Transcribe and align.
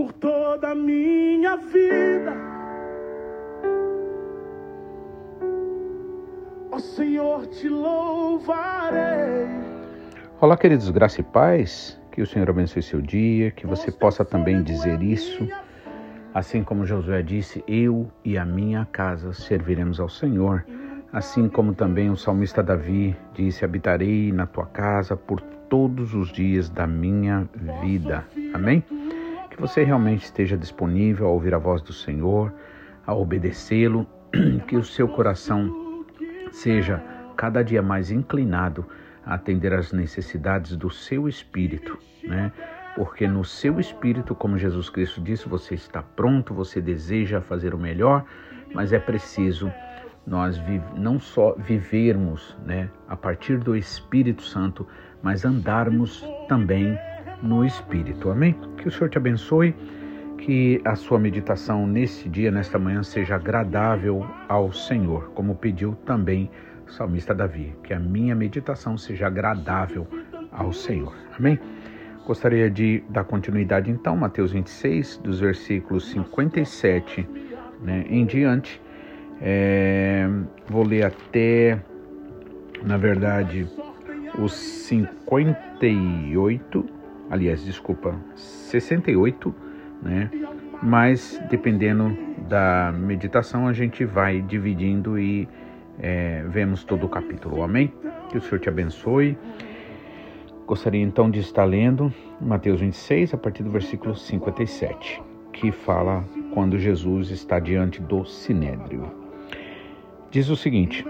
por 0.00 0.14
toda 0.14 0.70
a 0.70 0.74
minha 0.74 1.56
vida. 1.56 2.34
Ó 6.70 6.78
Senhor, 6.78 7.46
te 7.48 7.68
louvarei. 7.68 9.46
Olá, 10.40 10.56
queridos, 10.56 10.88
graça 10.88 11.20
e 11.20 11.24
paz. 11.24 12.00
Que 12.12 12.22
o 12.22 12.26
Senhor 12.26 12.48
abençoe 12.48 12.82
seu 12.82 13.02
dia, 13.02 13.50
que 13.50 13.66
você 13.66 13.92
possa 13.92 14.24
também 14.24 14.62
dizer 14.62 15.02
isso. 15.02 15.46
Assim 16.32 16.64
como 16.64 16.86
Josué 16.86 17.22
disse, 17.22 17.62
eu 17.68 18.10
e 18.24 18.38
a 18.38 18.44
minha 18.44 18.86
casa 18.90 19.34
serviremos 19.34 20.00
ao 20.00 20.08
Senhor. 20.08 20.64
Assim 21.12 21.46
como 21.46 21.74
também 21.74 22.08
o 22.08 22.16
salmista 22.16 22.62
Davi 22.62 23.14
disse: 23.34 23.66
Habitarei 23.66 24.32
na 24.32 24.46
tua 24.46 24.64
casa 24.64 25.14
por 25.14 25.42
todos 25.68 26.14
os 26.14 26.32
dias 26.32 26.70
da 26.70 26.86
minha 26.86 27.46
vida. 27.82 28.24
Amém? 28.54 28.82
Que 29.60 29.66
você 29.66 29.84
realmente 29.84 30.24
esteja 30.24 30.56
disponível 30.56 31.26
a 31.26 31.30
ouvir 31.30 31.52
a 31.54 31.58
voz 31.58 31.82
do 31.82 31.92
Senhor, 31.92 32.50
a 33.06 33.14
obedecê-lo, 33.14 34.06
que 34.66 34.74
o 34.74 34.82
seu 34.82 35.06
coração 35.06 36.06
seja 36.50 37.04
cada 37.36 37.62
dia 37.62 37.82
mais 37.82 38.10
inclinado 38.10 38.86
a 39.22 39.34
atender 39.34 39.74
às 39.74 39.92
necessidades 39.92 40.78
do 40.78 40.88
seu 40.88 41.28
espírito, 41.28 41.98
né? 42.24 42.50
Porque 42.96 43.28
no 43.28 43.44
seu 43.44 43.78
espírito, 43.78 44.34
como 44.34 44.56
Jesus 44.56 44.88
Cristo 44.88 45.20
disse, 45.20 45.46
você 45.46 45.74
está 45.74 46.02
pronto, 46.02 46.54
você 46.54 46.80
deseja 46.80 47.42
fazer 47.42 47.74
o 47.74 47.78
melhor, 47.78 48.24
mas 48.74 48.94
é 48.94 48.98
preciso 48.98 49.70
nós 50.26 50.58
não 50.96 51.20
só 51.20 51.54
vivermos 51.58 52.56
né, 52.64 52.88
a 53.06 53.14
partir 53.14 53.58
do 53.58 53.76
Espírito 53.76 54.42
Santo, 54.42 54.86
mas 55.22 55.44
andarmos 55.44 56.26
também 56.48 56.98
no 57.42 57.64
Espírito. 57.64 58.30
Amém? 58.30 58.54
Que 58.76 58.88
o 58.88 58.90
Senhor 58.90 59.08
te 59.08 59.18
abençoe, 59.18 59.74
que 60.38 60.80
a 60.84 60.94
sua 60.94 61.18
meditação 61.18 61.86
nesse 61.86 62.28
dia, 62.28 62.50
nesta 62.50 62.78
manhã, 62.78 63.02
seja 63.02 63.36
agradável 63.36 64.26
ao 64.48 64.72
Senhor, 64.72 65.30
como 65.34 65.54
pediu 65.54 65.94
também 66.06 66.50
o 66.86 66.92
salmista 66.92 67.34
Davi, 67.34 67.74
que 67.82 67.92
a 67.92 67.98
minha 67.98 68.34
meditação 68.34 68.96
seja 68.96 69.26
agradável 69.26 70.06
ao 70.50 70.72
Senhor. 70.72 71.14
Amém? 71.38 71.58
Gostaria 72.26 72.70
de 72.70 73.02
dar 73.08 73.24
continuidade 73.24 73.90
então, 73.90 74.16
Mateus 74.16 74.52
26, 74.52 75.18
dos 75.18 75.40
versículos 75.40 76.10
57 76.10 77.28
né, 77.82 78.04
em 78.08 78.24
diante 78.24 78.80
é, 79.40 80.28
vou 80.68 80.84
ler 80.84 81.06
até, 81.06 81.80
na 82.82 82.98
verdade, 82.98 83.66
os 84.38 84.52
58, 84.52 86.86
aliás, 87.30 87.64
desculpa, 87.64 88.14
68, 88.34 89.54
né? 90.02 90.30
Mas 90.82 91.40
dependendo 91.50 92.16
da 92.48 92.92
meditação, 92.92 93.66
a 93.68 93.72
gente 93.72 94.04
vai 94.04 94.40
dividindo 94.42 95.18
e 95.18 95.48
é, 95.98 96.44
vemos 96.48 96.84
todo 96.84 97.06
o 97.06 97.08
capítulo. 97.08 97.62
Amém? 97.62 97.92
Que 98.30 98.38
o 98.38 98.40
Senhor 98.40 98.58
te 98.58 98.68
abençoe. 98.68 99.38
Gostaria 100.66 101.02
então 101.02 101.30
de 101.30 101.40
estar 101.40 101.64
lendo 101.64 102.12
Mateus 102.40 102.80
26, 102.80 103.34
a 103.34 103.36
partir 103.36 103.62
do 103.62 103.70
versículo 103.70 104.14
57, 104.14 105.22
que 105.52 105.70
fala 105.70 106.24
quando 106.54 106.78
Jesus 106.78 107.30
está 107.30 107.58
diante 107.58 108.00
do 108.00 108.24
sinédrio 108.24 109.20
diz 110.30 110.48
o 110.48 110.56
seguinte: 110.56 111.04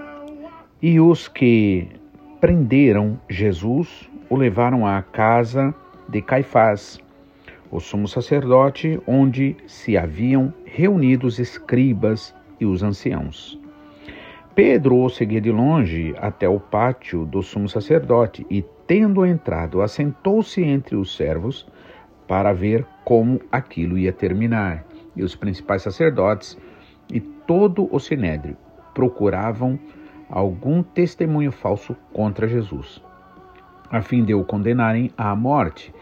E 0.81 0.98
os 0.98 1.29
que 1.29 1.89
prenderam 2.41 3.21
Jesus 3.29 4.09
o 4.29 4.37
levaram 4.37 4.87
à 4.87 5.03
casa 5.03 5.75
de 6.11 6.20
Caifás, 6.20 7.00
o 7.70 7.78
sumo 7.78 8.08
sacerdote, 8.08 9.00
onde 9.06 9.56
se 9.66 9.97
haviam 9.97 10.52
reunido 10.64 11.27
os 11.27 11.39
escribas 11.39 12.34
e 12.58 12.67
os 12.67 12.83
anciãos. 12.83 13.58
Pedro 14.55 14.98
o 14.98 15.08
seguia 15.08 15.40
de 15.40 15.52
longe 15.52 16.14
até 16.18 16.48
o 16.48 16.58
pátio 16.58 17.24
do 17.24 17.42
sumo 17.42 17.68
sacerdote 17.68 18.45
e, 18.51 18.62
tendo 18.86 19.24
entrado, 19.24 19.80
assentou-se 19.80 20.61
entre 20.62 20.96
os 20.96 21.17
servos 21.17 21.67
para 22.27 22.52
ver 22.52 22.85
como 23.05 23.40
aquilo 23.51 23.96
ia 23.96 24.12
terminar. 24.12 24.85
E 25.14 25.23
os 25.23 25.36
principais 25.36 25.83
sacerdotes 25.83 26.58
e 27.12 27.20
todo 27.20 27.89
o 27.90 27.98
sinédrio 27.98 28.56
procuravam 28.92 29.79
algum 30.29 30.83
testemunho 30.83 31.51
falso 31.51 31.96
contra 32.12 32.46
Jesus, 32.46 33.02
a 33.90 34.01
fim 34.01 34.24
de 34.24 34.35
o 34.35 34.45
condenarem 34.45 35.11
à 35.17 35.35
morte, 35.35 35.92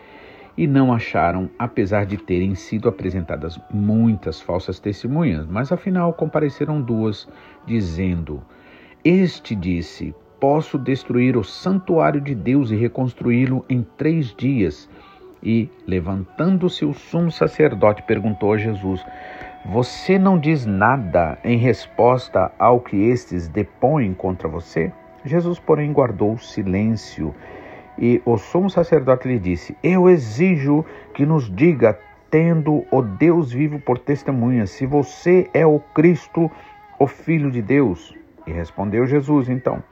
e 0.59 0.67
não 0.67 0.93
acharam, 0.93 1.49
apesar 1.57 2.05
de 2.05 2.17
terem 2.17 2.57
sido 2.57 2.89
apresentadas 2.89 3.61
muitas 3.73 4.41
falsas 4.41 4.81
testemunhas, 4.81 5.47
mas 5.47 5.71
afinal 5.71 6.13
compareceram 6.13 6.83
duas, 6.83 7.29
dizendo: 7.65 8.43
Este 9.05 9.55
disse: 9.55 10.13
Posso 10.41 10.77
destruir 10.77 11.37
o 11.37 11.45
santuário 11.45 12.21
de 12.21 12.35
Deus 12.35 12.73
e 12.73 12.77
reconstruí-lo 12.77 13.65
em 13.69 13.87
três 13.97 14.35
dias. 14.35 14.91
E, 15.41 15.71
levantando-se 15.87 16.85
o 16.85 16.93
sumo 16.93 17.31
sacerdote, 17.31 18.03
perguntou 18.03 18.53
a 18.53 18.59
Jesus: 18.59 19.05
você 19.65 20.19
não 20.19 20.39
diz 20.39 20.65
nada 20.65 21.39
em 21.45 21.59
resposta 21.59 22.51
ao 22.59 22.81
que 22.81 22.97
estes 22.97 23.49
depõem 23.49 24.15
contra 24.15 24.49
você? 24.49 24.93
Jesus, 25.25 25.59
porém, 25.59 25.93
guardou 25.93 26.39
silêncio. 26.39 27.35
E 27.98 28.22
o 28.25 28.38
sumo 28.38 28.70
sacerdote 28.70 29.26
lhe 29.26 29.38
disse: 29.38 29.76
Eu 29.82 30.09
exijo 30.09 30.84
que 31.12 31.26
nos 31.26 31.53
diga, 31.53 31.98
tendo 32.31 32.84
o 32.91 33.03
Deus 33.03 33.50
vivo 33.50 33.81
por 33.81 33.98
testemunha, 33.98 34.66
se 34.66 34.86
você 34.86 35.50
é 35.53 35.66
o 35.66 35.81
Cristo, 35.81 36.50
o 36.98 37.06
Filho 37.06 37.50
de 37.50 37.60
Deus. 37.60 38.14
E 38.47 38.53
respondeu 38.53 39.06
Jesus, 39.06 39.48
então: 39.48 39.82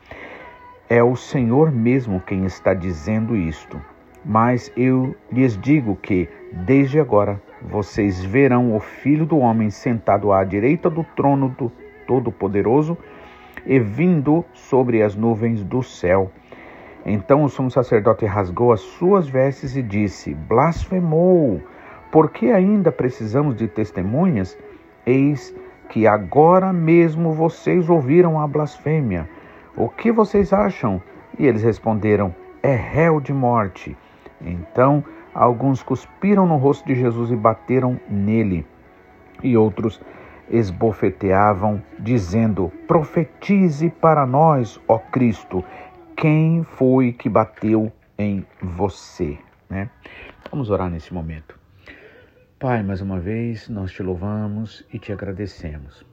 É 0.88 1.02
o 1.02 1.16
Senhor 1.16 1.72
mesmo 1.72 2.20
quem 2.20 2.44
está 2.44 2.72
dizendo 2.74 3.36
isto. 3.36 3.80
Mas 4.24 4.72
eu 4.76 5.14
lhes 5.30 5.56
digo 5.60 5.96
que, 5.96 6.28
desde 6.52 6.98
agora, 6.98 7.40
vocês 7.62 8.24
verão 8.24 8.74
o 8.74 8.80
Filho 8.80 9.24
do 9.24 9.38
Homem 9.38 9.70
sentado 9.70 10.32
à 10.32 10.42
direita 10.44 10.90
do 10.90 11.04
trono 11.16 11.48
do 11.56 11.70
Todo-Poderoso 12.06 12.96
e 13.64 13.78
vindo 13.78 14.44
sobre 14.52 15.02
as 15.02 15.14
nuvens 15.14 15.62
do 15.62 15.82
céu. 15.82 16.30
Então 17.08 17.44
o 17.44 17.48
sumo 17.48 17.70
sacerdote 17.70 18.26
rasgou 18.26 18.72
as 18.72 18.80
suas 18.80 19.28
vestes 19.28 19.76
e 19.76 19.82
disse: 19.82 20.34
Blasfemou! 20.34 21.62
Por 22.10 22.30
que 22.30 22.50
ainda 22.50 22.90
precisamos 22.90 23.54
de 23.54 23.68
testemunhas? 23.68 24.58
Eis 25.06 25.54
que 25.88 26.04
agora 26.04 26.72
mesmo 26.72 27.32
vocês 27.32 27.88
ouviram 27.88 28.40
a 28.40 28.46
blasfêmia. 28.48 29.28
O 29.76 29.88
que 29.88 30.10
vocês 30.10 30.52
acham? 30.52 31.00
E 31.38 31.46
eles 31.46 31.62
responderam: 31.62 32.34
É 32.60 32.74
réu 32.74 33.20
de 33.20 33.32
morte. 33.32 33.96
Então 34.40 35.04
alguns 35.32 35.84
cuspiram 35.84 36.44
no 36.44 36.56
rosto 36.56 36.84
de 36.86 36.96
Jesus 36.96 37.30
e 37.30 37.36
bateram 37.36 38.00
nele, 38.10 38.66
e 39.44 39.56
outros 39.56 40.00
esbofeteavam, 40.50 41.82
dizendo: 41.98 42.72
Profetize 42.88 43.90
para 43.90 44.26
nós, 44.26 44.80
ó 44.88 44.98
Cristo, 44.98 45.64
quem 46.16 46.64
foi 46.64 47.12
que 47.12 47.28
bateu 47.28 47.92
em 48.16 48.46
você? 48.62 49.38
Né? 49.68 49.90
Vamos 50.50 50.70
orar 50.70 50.88
nesse 50.88 51.12
momento. 51.12 51.58
Pai, 52.58 52.82
mais 52.82 53.02
uma 53.02 53.20
vez 53.20 53.68
nós 53.68 53.92
te 53.92 54.02
louvamos 54.02 54.82
e 54.90 54.98
te 54.98 55.12
agradecemos. 55.12 56.06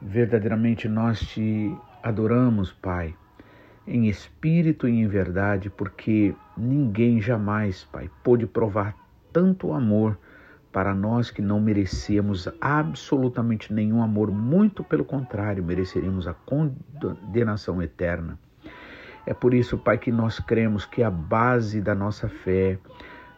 Verdadeiramente 0.00 0.88
nós 0.88 1.18
te 1.18 1.76
adoramos, 2.00 2.70
Pai, 2.72 3.12
em 3.88 4.08
espírito 4.08 4.88
e 4.88 4.92
em 4.92 5.08
verdade, 5.08 5.68
porque 5.68 6.32
ninguém 6.56 7.20
jamais, 7.20 7.82
Pai, 7.82 8.08
pôde 8.22 8.46
provar 8.46 8.94
tanto 9.32 9.72
amor 9.72 10.16
para 10.70 10.94
nós 10.94 11.28
que 11.28 11.42
não 11.42 11.60
merecíamos 11.60 12.48
absolutamente 12.60 13.72
nenhum 13.72 14.00
amor, 14.00 14.30
muito 14.30 14.84
pelo 14.84 15.04
contrário, 15.04 15.62
mereceríamos 15.64 16.28
a 16.28 16.34
condenação 16.34 17.82
eterna. 17.82 18.38
É 19.26 19.32
por 19.32 19.54
isso, 19.54 19.78
Pai, 19.78 19.98
que 19.98 20.10
nós 20.10 20.38
cremos 20.38 20.84
que 20.84 21.02
a 21.02 21.10
base 21.10 21.80
da 21.80 21.94
nossa 21.94 22.28
fé 22.28 22.78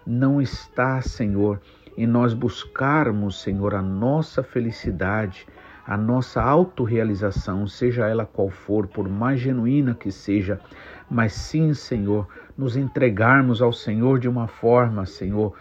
não 0.06 0.40
está, 0.40 1.00
Senhor, 1.02 1.60
em 1.96 2.06
nós 2.06 2.34
buscarmos, 2.34 3.40
Senhor, 3.40 3.75
a 3.75 3.82
nossa 3.82 4.42
felicidade 4.42 5.46
a 5.86 5.96
nossa 5.98 6.42
autorrealização, 6.42 7.66
seja 7.66 8.08
ela 8.08 8.25
qual 8.25 8.48
for, 8.48 8.86
por 8.86 9.08
mais 9.08 9.40
genuína 9.40 9.94
que 9.94 10.10
seja, 10.10 10.58
mas 11.10 11.34
sim, 11.34 11.75
Senhor, 11.75 12.26
nos 12.56 12.76
entregarmos 12.76 13.60
ao 13.60 13.72
Senhor 13.72 14.19
de 14.19 14.28
uma 14.28 14.46
forma, 14.46 15.04
Senhor, 15.04 15.54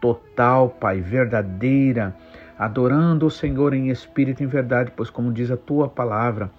total, 0.00 0.70
Pai, 0.70 1.00
verdadeira, 1.00 2.16
adorando 2.58 3.26
o 3.26 3.30
Senhor 3.30 3.72
em 3.72 3.88
espírito 3.88 4.42
e 4.42 4.44
em 4.44 4.48
verdade, 4.48 4.92
pois, 4.96 5.10
como 5.10 5.32
diz 5.32 5.48
a 5.50 5.56
tua 5.56 5.88
palavra, 5.88 6.50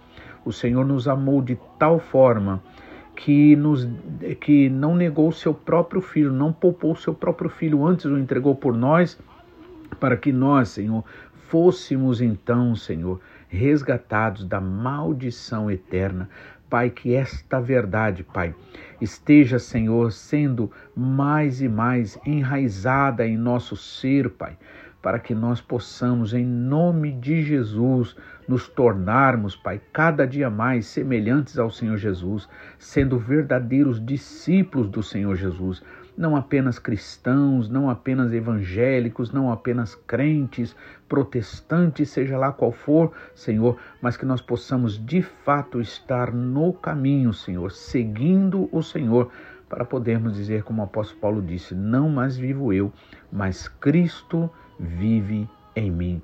o 0.45 0.53
Senhor 0.53 0.85
nos 0.85 1.05
amou 1.05 1.41
de 1.41 1.59
tal 1.77 1.99
forma 1.99 2.63
que, 3.19 3.53
nos, 3.53 3.85
que 4.39 4.69
não 4.69 4.95
negou 4.95 5.27
o 5.27 5.33
seu 5.33 5.53
próprio 5.53 6.01
filho, 6.01 6.31
não 6.31 6.53
poupou 6.53 6.93
o 6.93 6.95
seu 6.95 7.13
próprio 7.13 7.49
filho, 7.49 7.85
antes 7.85 8.05
o 8.05 8.17
entregou 8.17 8.55
por 8.55 8.73
nós 8.73 9.19
para 9.99 10.15
que 10.15 10.31
nós, 10.31 10.69
Senhor, 10.69 11.03
fôssemos 11.49 12.21
então, 12.21 12.73
Senhor, 12.77 13.19
resgatados 13.49 14.45
da 14.45 14.61
maldição 14.61 15.69
eterna. 15.69 16.29
Pai, 16.69 16.89
que 16.89 17.13
esta 17.13 17.59
verdade, 17.59 18.23
Pai, 18.23 18.55
esteja, 19.01 19.59
Senhor, 19.59 20.13
sendo 20.13 20.71
mais 20.95 21.61
e 21.61 21.67
mais 21.67 22.17
enraizada 22.25 23.27
em 23.27 23.35
nosso 23.35 23.75
ser, 23.75 24.29
Pai, 24.29 24.57
para 25.01 25.19
que 25.19 25.33
nós 25.33 25.61
possamos, 25.61 26.33
em 26.33 26.45
nome 26.45 27.11
de 27.11 27.41
Jesus, 27.41 28.15
nos 28.47 28.67
tornarmos, 28.67 29.55
Pai, 29.55 29.81
cada 29.93 30.27
dia 30.27 30.49
mais 30.49 30.87
semelhantes 30.87 31.57
ao 31.57 31.71
Senhor 31.71 31.97
Jesus, 31.97 32.49
sendo 32.77 33.17
verdadeiros 33.17 34.03
discípulos 34.03 34.89
do 34.89 35.01
Senhor 35.01 35.35
Jesus 35.35 35.81
não 36.19 36.35
apenas 36.35 36.77
cristãos, 36.77 37.69
não 37.69 37.89
apenas 37.89 38.33
evangélicos, 38.33 39.31
não 39.31 39.49
apenas 39.49 39.95
crentes, 39.95 40.75
protestantes, 41.07 42.09
seja 42.09 42.37
lá 42.37 42.51
qual 42.51 42.73
for, 42.73 43.13
Senhor, 43.33 43.77
mas 44.01 44.17
que 44.17 44.25
nós 44.25 44.41
possamos 44.41 45.03
de 45.03 45.21
fato 45.21 45.79
estar 45.79 46.33
no 46.33 46.73
caminho, 46.73 47.31
Senhor, 47.31 47.71
seguindo 47.71 48.67
o 48.69 48.83
Senhor, 48.83 49.31
para 49.69 49.85
podermos 49.85 50.35
dizer, 50.35 50.63
como 50.63 50.81
o 50.81 50.85
apóstolo 50.85 51.21
Paulo 51.21 51.41
disse: 51.41 51.73
Não 51.73 52.09
mais 52.09 52.35
vivo 52.35 52.73
eu, 52.73 52.91
mas 53.31 53.69
Cristo 53.69 54.51
vive 54.79 55.49
em 55.75 55.91
mim. 55.91 56.21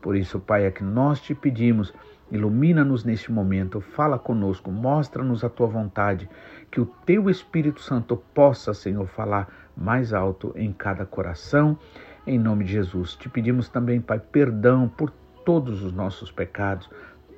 Por 0.00 0.14
isso, 0.14 0.38
Pai, 0.38 0.66
é 0.66 0.70
que 0.70 0.84
nós 0.84 1.20
te 1.20 1.34
pedimos 1.34 1.92
Ilumina-nos 2.30 3.04
neste 3.04 3.30
momento, 3.30 3.80
fala 3.80 4.18
conosco, 4.18 4.70
mostra-nos 4.70 5.44
a 5.44 5.50
tua 5.50 5.66
vontade, 5.66 6.28
que 6.70 6.80
o 6.80 6.86
teu 6.86 7.28
Espírito 7.28 7.80
Santo 7.80 8.16
possa, 8.16 8.72
Senhor, 8.72 9.06
falar 9.06 9.48
mais 9.76 10.12
alto 10.12 10.52
em 10.56 10.72
cada 10.72 11.04
coração, 11.04 11.78
em 12.26 12.38
nome 12.38 12.64
de 12.64 12.72
Jesus. 12.72 13.14
Te 13.14 13.28
pedimos 13.28 13.68
também, 13.68 14.00
Pai, 14.00 14.18
perdão 14.18 14.88
por 14.88 15.10
todos 15.44 15.82
os 15.82 15.92
nossos 15.92 16.30
pecados, 16.32 16.88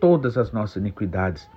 todas 0.00 0.38
as 0.38 0.52
nossas 0.52 0.76
iniquidades 0.76 1.48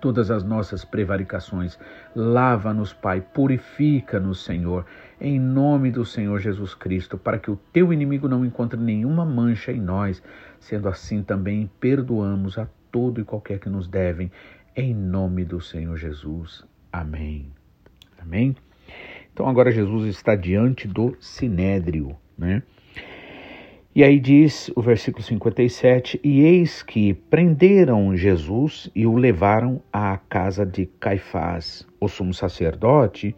todas 0.00 0.28
as 0.28 0.42
nossas 0.42 0.84
prevaricações. 0.84 1.78
Lava-nos, 2.16 2.92
Pai, 2.92 3.20
purifica-nos, 3.20 4.44
Senhor, 4.44 4.84
em 5.20 5.38
nome 5.38 5.90
do 5.90 6.04
Senhor 6.04 6.38
Jesus 6.40 6.74
Cristo, 6.74 7.16
para 7.16 7.38
que 7.38 7.50
o 7.50 7.56
teu 7.72 7.92
inimigo 7.92 8.28
não 8.28 8.44
encontre 8.44 8.78
nenhuma 8.78 9.24
mancha 9.24 9.72
em 9.72 9.80
nós. 9.80 10.22
Sendo 10.58 10.88
assim, 10.88 11.22
também 11.22 11.70
perdoamos 11.80 12.58
a 12.58 12.68
todo 12.90 13.20
e 13.20 13.24
qualquer 13.24 13.58
que 13.58 13.68
nos 13.68 13.88
devem, 13.88 14.30
em 14.76 14.94
nome 14.94 15.44
do 15.44 15.60
Senhor 15.60 15.96
Jesus. 15.96 16.64
Amém. 16.92 17.50
Amém. 18.18 18.56
Então 19.32 19.48
agora 19.48 19.72
Jesus 19.72 20.06
está 20.06 20.34
diante 20.36 20.86
do 20.86 21.16
sinédrio, 21.20 22.16
né? 22.38 22.62
E 23.96 24.02
aí 24.02 24.18
diz 24.18 24.72
o 24.74 24.82
versículo 24.82 25.22
57: 25.22 26.20
E 26.22 26.40
eis 26.40 26.82
que 26.82 27.14
prenderam 27.14 28.16
Jesus 28.16 28.90
e 28.94 29.06
o 29.06 29.16
levaram 29.16 29.80
à 29.92 30.16
casa 30.16 30.66
de 30.66 30.86
Caifás, 30.86 31.86
o 32.00 32.08
sumo 32.08 32.34
sacerdote, 32.34 33.36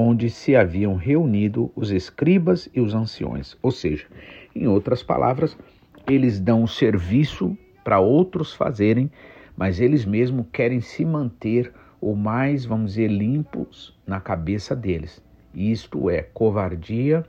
onde 0.00 0.30
se 0.30 0.54
haviam 0.54 0.94
reunido 0.94 1.72
os 1.74 1.90
escribas 1.90 2.68
e 2.72 2.80
os 2.80 2.94
anciões. 2.94 3.56
Ou 3.60 3.72
seja, 3.72 4.06
em 4.54 4.68
outras 4.68 5.02
palavras, 5.02 5.58
eles 6.06 6.38
dão 6.38 6.68
serviço 6.68 7.58
para 7.82 7.98
outros 7.98 8.54
fazerem, 8.54 9.10
mas 9.56 9.80
eles 9.80 10.04
mesmos 10.04 10.46
querem 10.52 10.80
se 10.80 11.04
manter 11.04 11.72
o 12.00 12.14
mais, 12.14 12.64
vamos 12.64 12.92
dizer, 12.92 13.08
limpos 13.08 13.92
na 14.06 14.20
cabeça 14.20 14.76
deles. 14.76 15.20
Isto 15.52 16.08
é 16.08 16.22
covardia, 16.22 17.26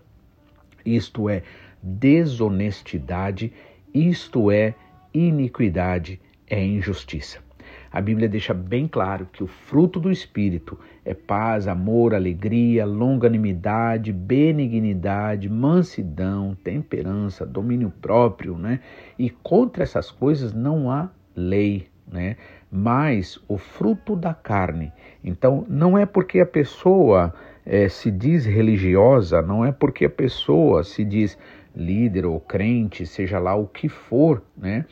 isto 0.86 1.28
é 1.28 1.42
desonestidade, 1.82 3.52
isto 3.92 4.52
é 4.52 4.76
iniquidade, 5.12 6.22
é 6.48 6.64
injustiça. 6.64 7.49
A 7.92 8.00
Bíblia 8.00 8.30
deixa 8.30 8.54
bem 8.54 8.88
claro 8.88 9.28
que 9.32 9.44
o 9.44 9.48
fruto 9.48 10.00
do 10.00 10.12
Espírito 10.12 10.78
é 11.04 11.14
paz, 11.14 11.68
amor, 11.68 12.14
alegria, 12.14 12.86
longanimidade, 12.86 14.14
benignidade, 14.14 15.50
mansidão, 15.50 16.56
temperança, 16.64 17.46
domínio 17.46 17.92
próprio, 18.02 18.58
né? 18.58 18.80
E 19.18 19.30
contra 19.30 19.84
essas 19.84 20.12
coisas 20.12 20.54
não 20.54 20.92
há 20.92 21.10
lei, 21.36 21.88
né? 22.12 22.38
Mas 22.72 23.40
o 23.48 23.58
fruto 23.58 24.16
da 24.16 24.34
carne. 24.34 24.94
Então, 25.24 25.66
não 25.68 25.98
é 25.98 26.06
porque 26.06 26.40
a 26.40 26.46
pessoa 26.46 27.34
é, 27.66 27.90
se 27.90 28.12
diz 28.12 28.46
religiosa, 28.46 29.42
não 29.42 29.66
é 29.66 29.72
porque 29.72 30.06
a 30.06 30.10
pessoa 30.10 30.84
se 30.84 31.04
diz 31.04 31.38
líder 31.76 32.26
ou 32.26 32.40
crente, 32.40 33.06
seja 33.06 33.40
lá 33.40 33.56
o 33.56 33.68
que 33.68 33.88
for, 33.88 34.44
né, 34.58 34.86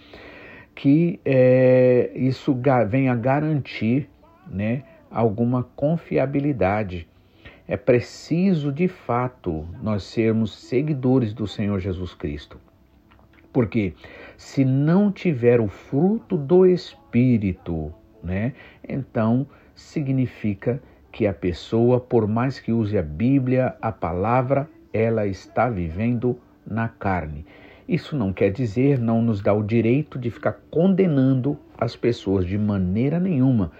que 0.77 1.19
é, 1.25 2.11
isso 2.13 2.55
venha 2.87 3.15
garantir 3.15 4.07
né, 4.47 4.83
alguma 5.09 5.63
confiabilidade. 5.75 7.07
É 7.67 7.75
preciso, 7.75 8.71
de 8.71 8.87
fato, 8.87 9.67
nós 9.81 10.03
sermos 10.03 10.55
seguidores 10.55 11.33
do 11.33 11.47
Senhor 11.47 11.79
Jesus 11.79 12.13
Cristo. 12.13 12.59
Porque 13.51 13.95
se 14.37 14.63
não 14.63 15.11
tiver 15.11 15.59
o 15.59 15.67
fruto 15.67 16.37
do 16.37 16.63
Espírito, 16.63 17.91
né, 18.23 18.53
então 18.87 19.47
significa 19.73 20.79
que 21.11 21.25
a 21.25 21.33
pessoa, 21.33 21.99
por 21.99 22.27
mais 22.27 22.59
que 22.59 22.71
use 22.71 22.95
a 22.95 23.01
Bíblia, 23.01 23.75
a 23.81 23.91
palavra, 23.91 24.69
ela 24.93 25.25
está 25.25 25.67
vivendo 25.71 26.39
na 26.63 26.87
carne. 26.87 27.47
Isso 27.87 28.17
não 28.17 28.33
quer 28.33 28.51
dizer, 28.51 28.99
não 28.99 29.21
nos 29.21 29.41
dá 29.41 29.53
o 29.53 29.63
direito 29.63 30.19
de 30.19 30.29
ficar 30.29 30.57
condenando 30.69 31.57
as 31.77 31.95
pessoas 31.95 32.45
de 32.45 32.57
maneira 32.57 33.17
nenhuma, 33.17 33.71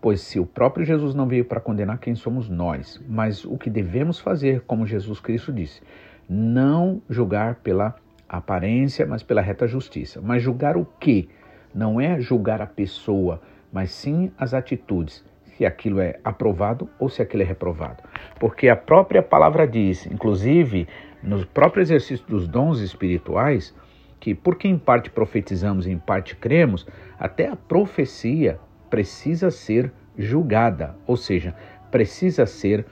pois 0.00 0.20
se 0.20 0.38
o 0.38 0.46
próprio 0.46 0.86
Jesus 0.86 1.14
não 1.14 1.26
veio 1.26 1.44
para 1.44 1.60
condenar, 1.60 1.98
quem 1.98 2.14
somos 2.14 2.48
nós? 2.48 3.02
Mas 3.08 3.44
o 3.44 3.58
que 3.58 3.68
devemos 3.68 4.20
fazer, 4.20 4.60
como 4.60 4.86
Jesus 4.86 5.18
Cristo 5.18 5.52
disse, 5.52 5.82
não 6.28 7.02
julgar 7.10 7.56
pela 7.56 7.96
aparência, 8.28 9.04
mas 9.04 9.24
pela 9.24 9.40
reta 9.40 9.66
justiça. 9.66 10.20
Mas 10.22 10.42
julgar 10.42 10.76
o 10.76 10.84
que? 10.84 11.28
Não 11.74 12.00
é 12.00 12.20
julgar 12.20 12.62
a 12.62 12.66
pessoa, 12.66 13.40
mas 13.72 13.90
sim 13.90 14.30
as 14.38 14.54
atitudes, 14.54 15.24
se 15.56 15.66
aquilo 15.66 16.00
é 16.00 16.20
aprovado 16.22 16.88
ou 16.98 17.08
se 17.08 17.20
aquilo 17.20 17.42
é 17.42 17.46
reprovado. 17.46 18.02
Porque 18.38 18.68
a 18.68 18.76
própria 18.76 19.22
palavra 19.22 19.66
diz, 19.66 20.06
inclusive 20.06 20.86
no 21.26 21.44
próprio 21.44 21.82
exercício 21.82 22.24
dos 22.28 22.46
dons 22.46 22.78
espirituais, 22.78 23.74
que 24.20 24.34
porque 24.34 24.68
em 24.68 24.78
parte 24.78 25.10
profetizamos 25.10 25.86
e 25.86 25.90
em 25.90 25.98
parte 25.98 26.36
cremos, 26.36 26.86
até 27.18 27.48
a 27.48 27.56
profecia 27.56 28.58
precisa 28.88 29.50
ser 29.50 29.92
julgada, 30.16 30.94
ou 31.06 31.16
seja, 31.16 31.54
precisa 31.90 32.46
ser 32.46 32.86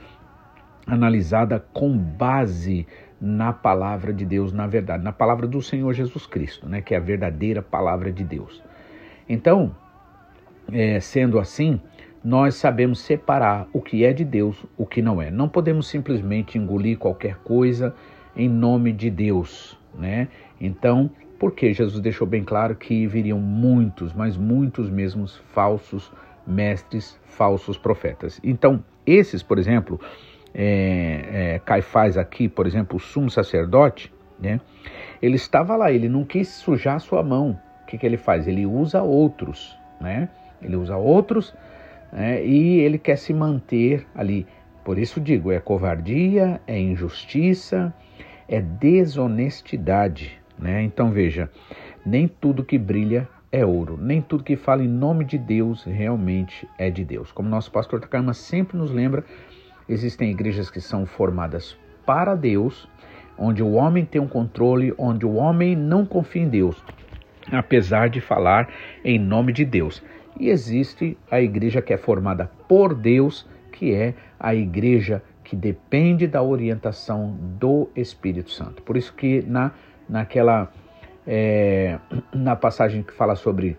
analisada 0.85 1.65
com 1.73 1.97
base 1.97 2.85
na 3.19 3.53
palavra 3.53 4.13
de 4.13 4.25
Deus, 4.25 4.51
na 4.51 4.67
verdade, 4.67 5.03
na 5.03 5.13
palavra 5.13 5.47
do 5.47 5.61
Senhor 5.61 5.91
Jesus 5.93 6.27
Cristo, 6.27 6.67
né, 6.67 6.81
que 6.81 6.93
é 6.93 6.97
a 6.97 7.01
verdadeira 7.01 7.61
palavra 7.61 8.11
de 8.11 8.23
Deus. 8.23 8.61
Então, 9.27 9.75
é, 10.71 10.99
sendo 10.99 11.39
assim, 11.39 11.79
nós 12.23 12.55
sabemos 12.55 12.99
separar 12.99 13.67
o 13.71 13.81
que 13.81 14.03
é 14.03 14.11
de 14.11 14.25
Deus, 14.25 14.63
o 14.77 14.85
que 14.85 15.01
não 15.01 15.21
é. 15.21 15.31
Não 15.31 15.47
podemos 15.47 15.87
simplesmente 15.87 16.57
engolir 16.57 16.97
qualquer 16.97 17.37
coisa 17.37 17.95
em 18.35 18.49
nome 18.49 18.91
de 18.91 19.09
Deus, 19.09 19.77
né? 19.97 20.27
Então, 20.59 21.09
porque 21.39 21.73
Jesus 21.73 21.99
deixou 21.99 22.27
bem 22.27 22.43
claro 22.43 22.75
que 22.75 23.05
viriam 23.07 23.39
muitos, 23.39 24.13
mas 24.13 24.37
muitos 24.37 24.89
mesmos 24.89 25.37
falsos 25.53 26.11
mestres, 26.45 27.19
falsos 27.25 27.77
profetas. 27.77 28.39
Então, 28.43 28.83
esses, 29.05 29.41
por 29.41 29.57
exemplo, 29.57 29.99
é, 30.53 31.55
é, 31.55 31.59
Caifás 31.59 32.17
aqui, 32.17 32.47
por 32.47 32.65
exemplo, 32.65 32.97
o 32.97 32.99
sumo 32.99 33.29
sacerdote, 33.29 34.13
né? 34.39 34.59
Ele 35.21 35.35
estava 35.35 35.75
lá, 35.75 35.91
ele 35.91 36.09
não 36.09 36.23
quis 36.23 36.47
sujar 36.47 36.99
sua 36.99 37.23
mão. 37.23 37.59
O 37.83 37.85
que, 37.87 37.97
que 37.97 38.05
ele 38.05 38.17
faz? 38.17 38.47
Ele 38.47 38.65
usa 38.65 39.01
outros, 39.01 39.77
né? 39.99 40.29
Ele 40.61 40.75
usa 40.75 40.97
outros 40.97 41.53
né? 42.11 42.43
e 42.43 42.79
ele 42.79 42.97
quer 42.97 43.17
se 43.17 43.33
manter 43.33 44.05
ali. 44.15 44.47
Por 44.83 44.97
isso 44.97 45.19
digo, 45.19 45.51
é 45.51 45.59
covardia, 45.59 46.61
é 46.67 46.79
injustiça, 46.79 47.93
é 48.47 48.61
desonestidade. 48.61 50.39
Né? 50.57 50.83
Então 50.83 51.11
veja, 51.11 51.49
nem 52.05 52.27
tudo 52.27 52.63
que 52.63 52.77
brilha 52.77 53.27
é 53.51 53.65
ouro, 53.65 53.97
nem 53.99 54.21
tudo 54.21 54.43
que 54.43 54.55
fala 54.55 54.83
em 54.83 54.87
nome 54.87 55.23
de 55.25 55.37
Deus 55.37 55.83
realmente 55.83 56.67
é 56.77 56.89
de 56.89 57.05
Deus. 57.05 57.31
Como 57.31 57.49
nosso 57.49 57.71
pastor 57.71 57.99
Takama 57.99 58.33
sempre 58.33 58.77
nos 58.77 58.91
lembra, 58.91 59.23
existem 59.87 60.31
igrejas 60.31 60.69
que 60.69 60.81
são 60.81 61.05
formadas 61.05 61.77
para 62.05 62.35
Deus, 62.35 62.87
onde 63.37 63.63
o 63.63 63.73
homem 63.73 64.05
tem 64.05 64.21
um 64.21 64.27
controle, 64.27 64.93
onde 64.97 65.25
o 65.25 65.35
homem 65.35 65.75
não 65.75 66.05
confia 66.05 66.43
em 66.43 66.49
Deus, 66.49 66.81
apesar 67.51 68.09
de 68.09 68.21
falar 68.21 68.69
em 69.03 69.19
nome 69.19 69.53
de 69.53 69.65
Deus. 69.65 70.03
E 70.39 70.49
existe 70.49 71.17
a 71.31 71.39
igreja 71.39 71.81
que 71.81 71.93
é 71.93 71.97
formada 71.97 72.51
por 72.67 72.93
Deus, 72.93 73.47
que 73.71 73.93
é 73.93 74.13
a 74.39 74.53
igreja 74.53 75.23
que 75.45 75.55
depende 75.55 76.27
da 76.27 76.41
orientação 76.41 77.37
do 77.39 77.87
Espírito 77.95 78.49
Santo. 78.49 78.81
Por 78.81 78.97
isso 78.97 79.13
que 79.13 79.43
na 79.43 79.71
naquela 80.07 80.71
é, 81.25 81.97
na 82.33 82.55
passagem 82.55 83.01
que 83.01 83.13
fala 83.13 83.35
sobre 83.35 83.77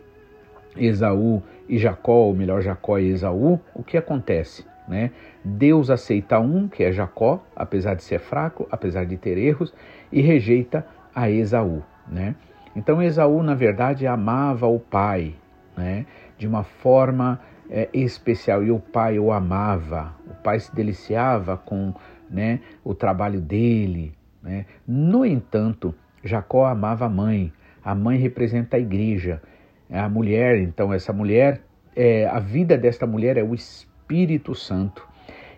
Esaú 0.77 1.43
e 1.69 1.79
Jacó, 1.79 2.13
ou 2.13 2.35
melhor, 2.35 2.63
Jacó 2.63 2.99
e 2.99 3.11
Esaú, 3.11 3.61
o 3.75 3.83
que 3.83 3.97
acontece? 3.97 4.65
Né? 4.89 5.11
Deus 5.45 5.91
aceita 5.91 6.39
um, 6.39 6.69
que 6.69 6.83
é 6.83 6.93
Jacó, 6.93 7.45
apesar 7.55 7.95
de 7.95 8.03
ser 8.03 8.21
fraco, 8.21 8.67
apesar 8.71 9.05
de 9.05 9.17
ter 9.17 9.37
erros, 9.39 9.75
e 10.13 10.21
rejeita 10.21 10.87
a 11.15 11.31
Esaú. 11.31 11.83
Né? 12.09 12.35
Então 12.75 13.03
Esaú, 13.03 13.43
na 13.43 13.55
verdade, 13.55 14.07
amava 14.07 14.67
o 14.67 14.79
pai 14.79 15.35
né? 15.77 16.07
de 16.39 16.47
uma 16.47 16.63
forma 16.63 17.41
é, 17.71 17.89
especial, 17.93 18.63
e 18.63 18.71
o 18.71 18.79
pai 18.79 19.19
o 19.19 19.33
amava, 19.33 20.15
o 20.27 20.35
pai 20.43 20.61
se 20.61 20.75
deliciava 20.75 21.57
com 21.57 21.95
né, 22.31 22.61
o 22.85 22.95
trabalho 22.95 23.41
dele. 23.41 24.15
Né? 24.43 24.67
No 24.87 25.25
entanto, 25.25 25.95
Jacó 26.23 26.67
amava 26.67 27.07
a 27.07 27.09
mãe, 27.09 27.53
a 27.85 27.95
mãe 27.95 28.19
representa 28.19 28.77
a 28.77 28.81
igreja, 28.81 29.43
a 29.91 30.09
mulher, 30.09 30.59
então 30.59 30.93
essa 30.93 31.13
mulher, 31.13 31.63
é, 31.95 32.27
a 32.27 32.39
vida 32.39 32.77
desta 32.77 33.07
mulher 33.07 33.37
é 33.37 33.43
o 33.43 33.55
Espírito 33.55 34.55
Santo 34.55 35.07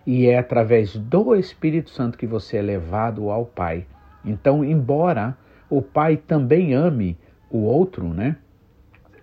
e 0.05 0.27
é 0.27 0.37
através 0.37 0.95
do 0.95 1.35
Espírito 1.35 1.89
Santo 1.89 2.17
que 2.17 2.27
você 2.27 2.57
é 2.57 2.61
levado 2.61 3.29
ao 3.29 3.45
Pai. 3.45 3.85
Então, 4.23 4.63
embora 4.63 5.37
o 5.69 5.81
Pai 5.81 6.17
também 6.17 6.73
ame 6.73 7.17
o 7.49 7.59
outro, 7.59 8.13
né? 8.13 8.35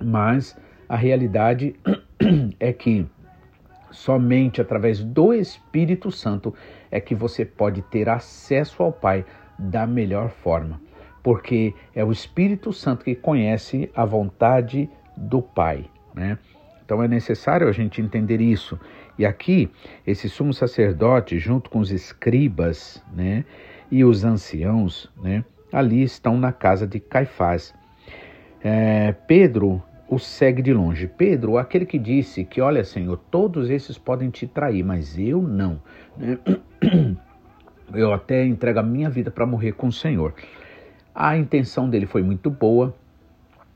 Mas 0.03 0.57
a 0.89 0.97
realidade 0.97 1.75
é 2.61 2.73
que 2.73 3.07
somente 3.91 4.61
através 4.61 5.03
do 5.03 5.33
Espírito 5.33 6.11
Santo 6.11 6.55
é 6.91 7.01
que 7.01 7.15
você 7.15 7.45
pode 7.45 7.83
ter 7.83 8.09
acesso 8.09 8.83
ao 8.83 8.93
Pai 8.93 9.25
da 9.59 9.87
melhor 9.87 10.31
forma 10.31 10.81
porque 11.27 11.75
é 11.93 12.05
o 12.05 12.13
Espírito 12.13 12.73
Santo 12.73 13.05
que 13.05 13.17
conhece 13.17 13.91
a 13.97 14.05
vontade 14.05 14.89
do 15.17 15.43
Pai, 15.43 15.85
né? 16.15 16.39
Então 16.85 17.03
é 17.03 17.09
necessário 17.09 17.67
a 17.69 17.73
gente 17.73 18.01
entender 18.01 18.41
isso. 18.41 18.79
E 19.19 19.27
aqui, 19.27 19.69
esse 20.07 20.29
sumo 20.29 20.55
sacerdote, 20.55 21.37
junto 21.37 21.69
com 21.69 21.81
os 21.81 21.91
escribas 21.91 23.03
né, 23.13 23.45
e 23.91 24.05
os 24.05 24.25
anciãos, 24.25 25.11
né, 25.21 25.45
ali 25.73 26.05
estão 26.05 26.39
na 26.39 26.53
casa 26.53 26.87
de 26.87 27.01
Caifás. 27.01 27.75
É, 28.63 29.11
Pedro 29.27 29.83
o 30.09 30.19
segue 30.19 30.63
de 30.63 30.73
longe. 30.73 31.07
Pedro, 31.07 31.59
aquele 31.59 31.87
que 31.87 31.99
disse 31.99 32.45
que, 32.45 32.61
olha, 32.61 32.85
Senhor, 32.85 33.19
todos 33.31 33.71
esses 33.71 33.99
podem 33.99 34.31
te 34.31 34.47
trair, 34.47 34.85
mas 34.85 35.19
eu 35.19 35.43
não. 35.43 35.81
Né? 36.17 36.39
Eu 37.95 38.13
até 38.13 38.45
entrego 38.45 38.81
a 38.81 38.83
minha 38.83 39.09
vida 39.09 39.31
para 39.31 39.47
morrer 39.47 39.71
com 39.71 39.87
o 39.87 39.93
Senhor. 39.93 40.35
A 41.15 41.37
intenção 41.37 41.89
dele 41.89 42.05
foi 42.05 42.21
muito 42.21 42.51
boa, 42.51 42.93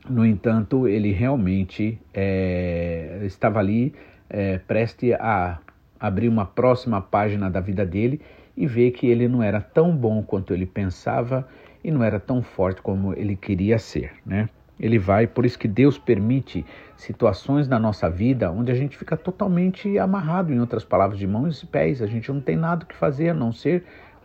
no 0.09 0.25
entanto, 0.25 0.87
ele 0.87 1.11
realmente 1.11 1.99
é, 2.13 3.21
estava 3.23 3.59
ali 3.59 3.93
é, 4.29 4.57
preste 4.57 5.13
a 5.13 5.59
abrir 5.99 6.27
uma 6.27 6.45
próxima 6.45 7.01
página 7.01 7.49
da 7.49 7.59
vida 7.59 7.85
dele 7.85 8.19
e 8.57 8.65
ver 8.65 8.91
que 8.91 9.07
ele 9.07 9.27
não 9.27 9.43
era 9.43 9.61
tão 9.61 9.95
bom 9.95 10.23
quanto 10.23 10.53
ele 10.53 10.65
pensava 10.65 11.47
e 11.83 11.91
não 11.91 12.03
era 12.03 12.19
tão 12.19 12.41
forte 12.41 12.81
como 12.81 13.13
ele 13.13 13.35
queria 13.35 13.77
ser, 13.77 14.13
né? 14.25 14.49
Ele 14.81 14.97
vai, 14.97 15.27
por 15.27 15.45
isso 15.45 15.59
que 15.59 15.67
Deus 15.67 15.99
permite 15.99 16.65
situações 16.97 17.67
na 17.67 17.77
nossa 17.77 18.09
vida 18.09 18.51
onde 18.51 18.71
a 18.71 18.75
gente 18.75 18.97
fica 18.97 19.15
totalmente 19.15 19.99
amarrado, 19.99 20.51
em 20.51 20.59
outras 20.59 20.83
palavras, 20.83 21.19
de 21.19 21.27
mãos 21.27 21.61
e 21.61 21.67
pés. 21.67 22.01
A 22.01 22.07
gente 22.07 22.31
não 22.31 22.41
tem 22.41 22.55
nada 22.55 22.83
que 22.83 22.95
fazer 22.95 23.29
a 23.29 23.33
não 23.33 23.53
ser 23.53 23.83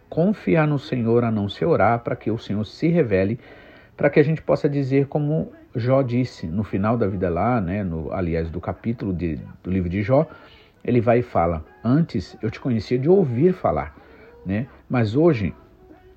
confiar 0.09 0.67
no 0.67 0.79
Senhor, 0.79 1.25
a 1.25 1.31
não 1.31 1.47
se 1.47 1.63
orar, 1.63 1.99
para 1.99 2.17
que 2.17 2.31
o 2.31 2.39
Senhor 2.39 2.65
se 2.65 2.89
revele, 2.89 3.39
para 3.97 4.09
que 4.09 4.19
a 4.19 4.23
gente 4.23 4.41
possa 4.41 4.67
dizer 4.67 5.09
como 5.09 5.53
Jó 5.75 6.01
disse 6.01 6.47
no 6.47 6.65
final 6.65 6.97
da 6.97 7.07
vida 7.07 7.29
lá, 7.29 7.61
né, 7.61 7.85
no, 7.85 8.11
aliás, 8.11 8.49
do 8.49 8.61
capítulo 8.61 9.13
de, 9.13 9.39
do 9.63 9.71
livro 9.71 9.91
de 9.91 10.03
Jó, 10.03 10.27
ele 10.83 11.03
vai 11.03 11.19
e 11.19 11.23
fala: 11.23 11.63
Antes 11.85 12.35
eu 12.41 12.51
te 12.51 12.59
conhecia 12.59 12.99
de 12.99 13.11
ouvir 13.11 13.53
falar, 13.53 13.95
né, 14.45 14.69
mas 14.89 15.15
hoje 15.15 15.55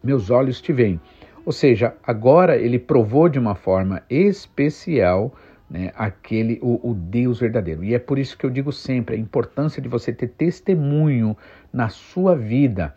meus 0.02 0.30
olhos 0.30 0.62
te 0.62 0.72
veem. 0.72 1.00
Ou 1.46 1.52
seja, 1.52 1.96
agora 2.04 2.58
ele 2.58 2.78
provou 2.78 3.30
de 3.30 3.40
uma 3.40 3.56
forma 3.56 4.04
especial 4.10 5.34
né, 5.70 5.92
aquele 5.96 6.60
o, 6.62 6.90
o, 6.90 6.94
Deus 6.94 7.40
verdadeiro. 7.40 7.84
E 7.84 7.94
é 7.94 8.00
por 8.00 8.18
isso 8.18 8.38
que 8.38 8.46
eu 8.46 8.50
digo 8.50 8.72
sempre 8.72 9.16
a 9.16 9.20
importância 9.20 9.82
de 9.82 9.88
você 9.88 10.12
ter 10.12 10.28
testemunho 10.28 11.38
na 11.72 11.90
sua 11.90 12.36
vida, 12.36 12.94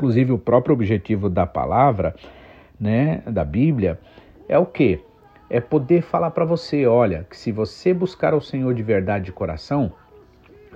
Inclusive, 0.00 0.32
o 0.32 0.38
próprio 0.38 0.72
objetivo 0.72 1.28
da 1.28 1.46
palavra, 1.46 2.14
né, 2.80 3.22
da 3.26 3.44
Bíblia, 3.44 4.00
é 4.48 4.58
o 4.58 4.64
quê? 4.64 5.00
É 5.50 5.60
poder 5.60 6.00
falar 6.00 6.30
para 6.30 6.42
você, 6.42 6.86
olha, 6.86 7.26
que 7.28 7.36
se 7.36 7.52
você 7.52 7.92
buscar 7.92 8.32
o 8.32 8.40
Senhor 8.40 8.72
de 8.72 8.82
verdade 8.82 9.26
de 9.26 9.32
coração, 9.32 9.92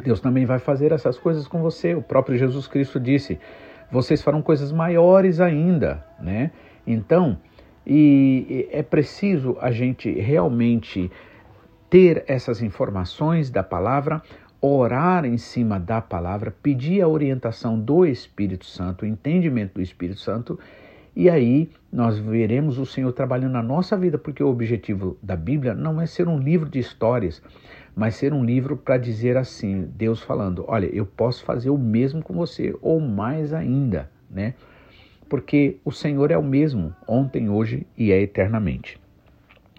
Deus 0.02 0.20
também 0.20 0.44
vai 0.44 0.58
fazer 0.58 0.92
essas 0.92 1.18
coisas 1.18 1.48
com 1.48 1.62
você. 1.62 1.94
O 1.94 2.02
próprio 2.02 2.36
Jesus 2.36 2.66
Cristo 2.66 3.00
disse: 3.00 3.40
vocês 3.90 4.20
farão 4.20 4.42
coisas 4.42 4.70
maiores 4.70 5.40
ainda, 5.40 6.04
né? 6.20 6.50
Então, 6.86 7.38
e 7.86 8.68
é 8.70 8.82
preciso 8.82 9.56
a 9.60 9.70
gente 9.70 10.10
realmente 10.10 11.10
ter 11.90 12.24
essas 12.26 12.62
informações 12.62 13.50
da 13.50 13.62
palavra 13.62 14.22
orar 14.66 15.26
em 15.26 15.36
cima 15.36 15.78
da 15.78 16.00
palavra, 16.00 16.50
pedir 16.62 17.02
a 17.02 17.08
orientação 17.08 17.78
do 17.78 18.06
Espírito 18.06 18.64
Santo, 18.64 19.04
o 19.04 19.06
entendimento 19.06 19.74
do 19.74 19.82
Espírito 19.82 20.20
Santo, 20.20 20.58
e 21.14 21.28
aí 21.28 21.70
nós 21.92 22.18
veremos 22.18 22.78
o 22.78 22.86
Senhor 22.86 23.12
trabalhando 23.12 23.52
na 23.52 23.62
nossa 23.62 23.94
vida, 23.94 24.16
porque 24.16 24.42
o 24.42 24.48
objetivo 24.48 25.18
da 25.22 25.36
Bíblia 25.36 25.74
não 25.74 26.00
é 26.00 26.06
ser 26.06 26.28
um 26.28 26.38
livro 26.38 26.66
de 26.68 26.78
histórias, 26.78 27.42
mas 27.94 28.16
ser 28.16 28.32
um 28.32 28.42
livro 28.42 28.74
para 28.74 28.96
dizer 28.96 29.36
assim, 29.36 29.82
Deus 29.94 30.22
falando, 30.22 30.64
olha, 30.66 30.86
eu 30.86 31.04
posso 31.04 31.44
fazer 31.44 31.68
o 31.68 31.76
mesmo 31.76 32.22
com 32.22 32.32
você, 32.32 32.74
ou 32.80 32.98
mais 32.98 33.52
ainda, 33.52 34.10
né? 34.30 34.54
Porque 35.28 35.76
o 35.84 35.90
Senhor 35.90 36.30
é 36.30 36.38
o 36.38 36.42
mesmo, 36.42 36.94
ontem, 37.06 37.48
hoje 37.48 37.86
e 37.96 38.12
é 38.12 38.20
eternamente. 38.20 38.98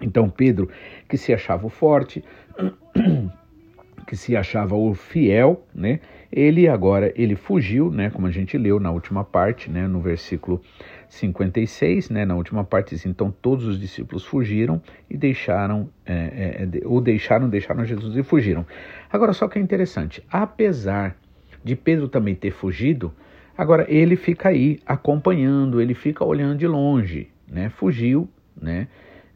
Então 0.02 0.30
Pedro, 0.30 0.70
que 1.08 1.18
se 1.18 1.34
achava 1.34 1.70
forte, 1.70 2.24
que 4.06 4.16
se 4.16 4.36
achava 4.36 4.76
o 4.76 4.94
fiel, 4.94 5.66
né? 5.74 6.00
Ele 6.32 6.68
agora 6.68 7.14
ele 7.16 7.36
fugiu, 7.36 7.90
né? 7.90 8.10
Como 8.10 8.28
a 8.28 8.32
gente 8.32 8.58
leu 8.58 8.80
na 8.80 8.92
última 8.92 9.24
parte, 9.24 9.70
né? 9.70 9.88
No 9.88 10.02
versículo 10.02 10.62
56, 11.08 12.10
né? 12.10 12.26
Na 12.26 12.36
última 12.36 12.64
parte, 12.64 12.96
então 13.08 13.34
todos 13.42 13.66
os 13.66 13.80
discípulos 13.80 14.26
fugiram 14.26 14.82
e 15.10 15.16
deixaram, 15.16 15.90
é, 16.06 16.14
é, 16.14 16.88
ou 16.88 17.00
deixaram, 17.00 17.48
deixaram 17.48 17.86
Jesus 17.86 18.18
e 18.18 18.24
fugiram. 18.24 18.66
Agora 19.12 19.34
só 19.34 19.48
que 19.48 19.58
é 19.58 19.62
interessante, 19.62 20.22
apesar 20.30 21.16
de 21.64 21.76
Pedro 21.76 22.08
também 22.08 22.36
ter 22.36 22.52
fugido, 22.52 23.14
agora 23.58 23.86
ele 23.90 24.16
fica 24.16 24.50
aí 24.50 24.80
acompanhando, 24.86 25.82
ele 25.82 25.94
fica 25.94 26.24
olhando 26.24 26.58
de 26.60 26.68
longe, 26.68 27.30
né? 27.48 27.70
Fugiu, 27.70 28.30
né? 28.60 28.88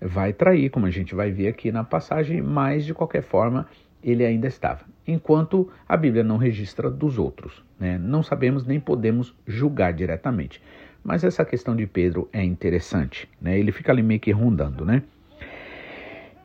Vai 0.01 0.31
trair, 0.31 0.69
como 0.69 0.85
a 0.85 0.89
gente 0.89 1.13
vai 1.13 1.31
ver 1.31 1.47
aqui 1.47 1.71
na 1.71 1.83
passagem, 1.83 2.41
mas 2.41 2.85
de 2.85 2.93
qualquer 2.93 3.21
forma 3.21 3.67
ele 4.03 4.25
ainda 4.25 4.47
estava, 4.47 4.85
enquanto 5.05 5.69
a 5.87 5.97
Bíblia 5.97 6.23
não 6.23 6.37
registra 6.37 6.89
dos 6.89 7.17
outros. 7.17 7.63
Né? 7.79 7.97
Não 7.97 8.23
sabemos 8.23 8.65
nem 8.65 8.79
podemos 8.79 9.35
julgar 9.45 9.93
diretamente. 9.93 10.61
Mas 11.03 11.23
essa 11.23 11.45
questão 11.45 11.75
de 11.75 11.85
Pedro 11.85 12.29
é 12.31 12.43
interessante, 12.43 13.29
né? 13.41 13.57
ele 13.57 13.71
fica 13.71 13.91
ali 13.91 14.03
meio 14.03 14.19
que 14.19 14.31
rondando. 14.31 14.85
Né? 14.85 15.03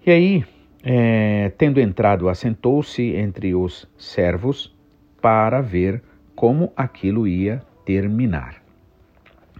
E 0.06 0.10
aí, 0.10 0.44
é, 0.82 1.52
tendo 1.56 1.80
entrado, 1.80 2.28
assentou-se 2.28 3.02
entre 3.02 3.54
os 3.54 3.88
servos 3.96 4.74
para 5.20 5.60
ver 5.60 6.02
como 6.34 6.72
aquilo 6.76 7.26
ia 7.26 7.62
terminar. 7.84 8.62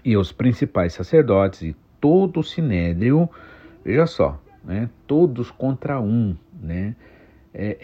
E 0.04 0.16
os 0.16 0.32
principais 0.32 0.92
sacerdotes 0.92 1.62
e 1.62 1.76
todo 2.00 2.40
o 2.40 2.44
sinédrio, 2.44 3.28
veja 3.84 4.06
só, 4.06 4.40
né, 4.62 4.90
todos 5.06 5.50
contra 5.50 6.00
um, 6.00 6.36
né, 6.60 6.94
é, 7.54 7.78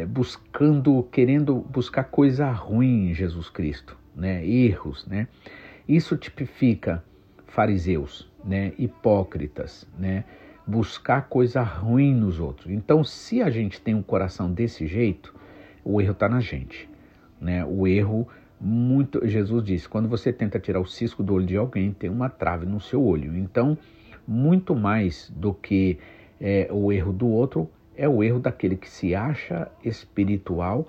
é, 0.00 0.06
buscando, 0.06 1.02
querendo 1.12 1.56
buscar 1.56 2.04
coisa 2.04 2.50
ruim 2.50 3.10
em 3.10 3.14
Jesus 3.14 3.50
Cristo, 3.50 3.96
né? 4.16 4.44
erros. 4.46 5.06
Né? 5.06 5.28
Isso 5.86 6.16
tipifica 6.16 7.04
fariseus, 7.46 8.30
né? 8.42 8.72
hipócritas, 8.78 9.86
né? 9.98 10.24
buscar 10.66 11.28
coisa 11.28 11.62
ruim 11.62 12.14
nos 12.14 12.40
outros. 12.40 12.70
Então, 12.70 13.04
se 13.04 13.42
a 13.42 13.50
gente 13.50 13.80
tem 13.80 13.94
um 13.94 14.02
coração 14.02 14.50
desse 14.50 14.86
jeito, 14.86 15.34
o 15.84 16.00
erro 16.00 16.12
está 16.12 16.28
na 16.28 16.40
gente. 16.40 16.88
Né? 17.42 17.64
O 17.64 17.86
erro, 17.86 18.28
muito. 18.60 19.26
Jesus 19.26 19.64
disse: 19.64 19.88
quando 19.88 20.08
você 20.08 20.32
tenta 20.32 20.60
tirar 20.60 20.80
o 20.80 20.86
cisco 20.86 21.22
do 21.22 21.34
olho 21.34 21.44
de 21.44 21.56
alguém, 21.56 21.92
tem 21.92 22.08
uma 22.08 22.28
trave 22.28 22.64
no 22.64 22.80
seu 22.80 23.04
olho. 23.04 23.36
Então, 23.36 23.76
muito 24.26 24.76
mais 24.76 25.30
do 25.34 25.52
que 25.52 25.98
é, 26.40 26.68
o 26.70 26.92
erro 26.92 27.12
do 27.12 27.26
outro, 27.28 27.68
é 27.96 28.08
o 28.08 28.22
erro 28.22 28.38
daquele 28.38 28.76
que 28.76 28.88
se 28.88 29.14
acha 29.14 29.68
espiritual 29.84 30.86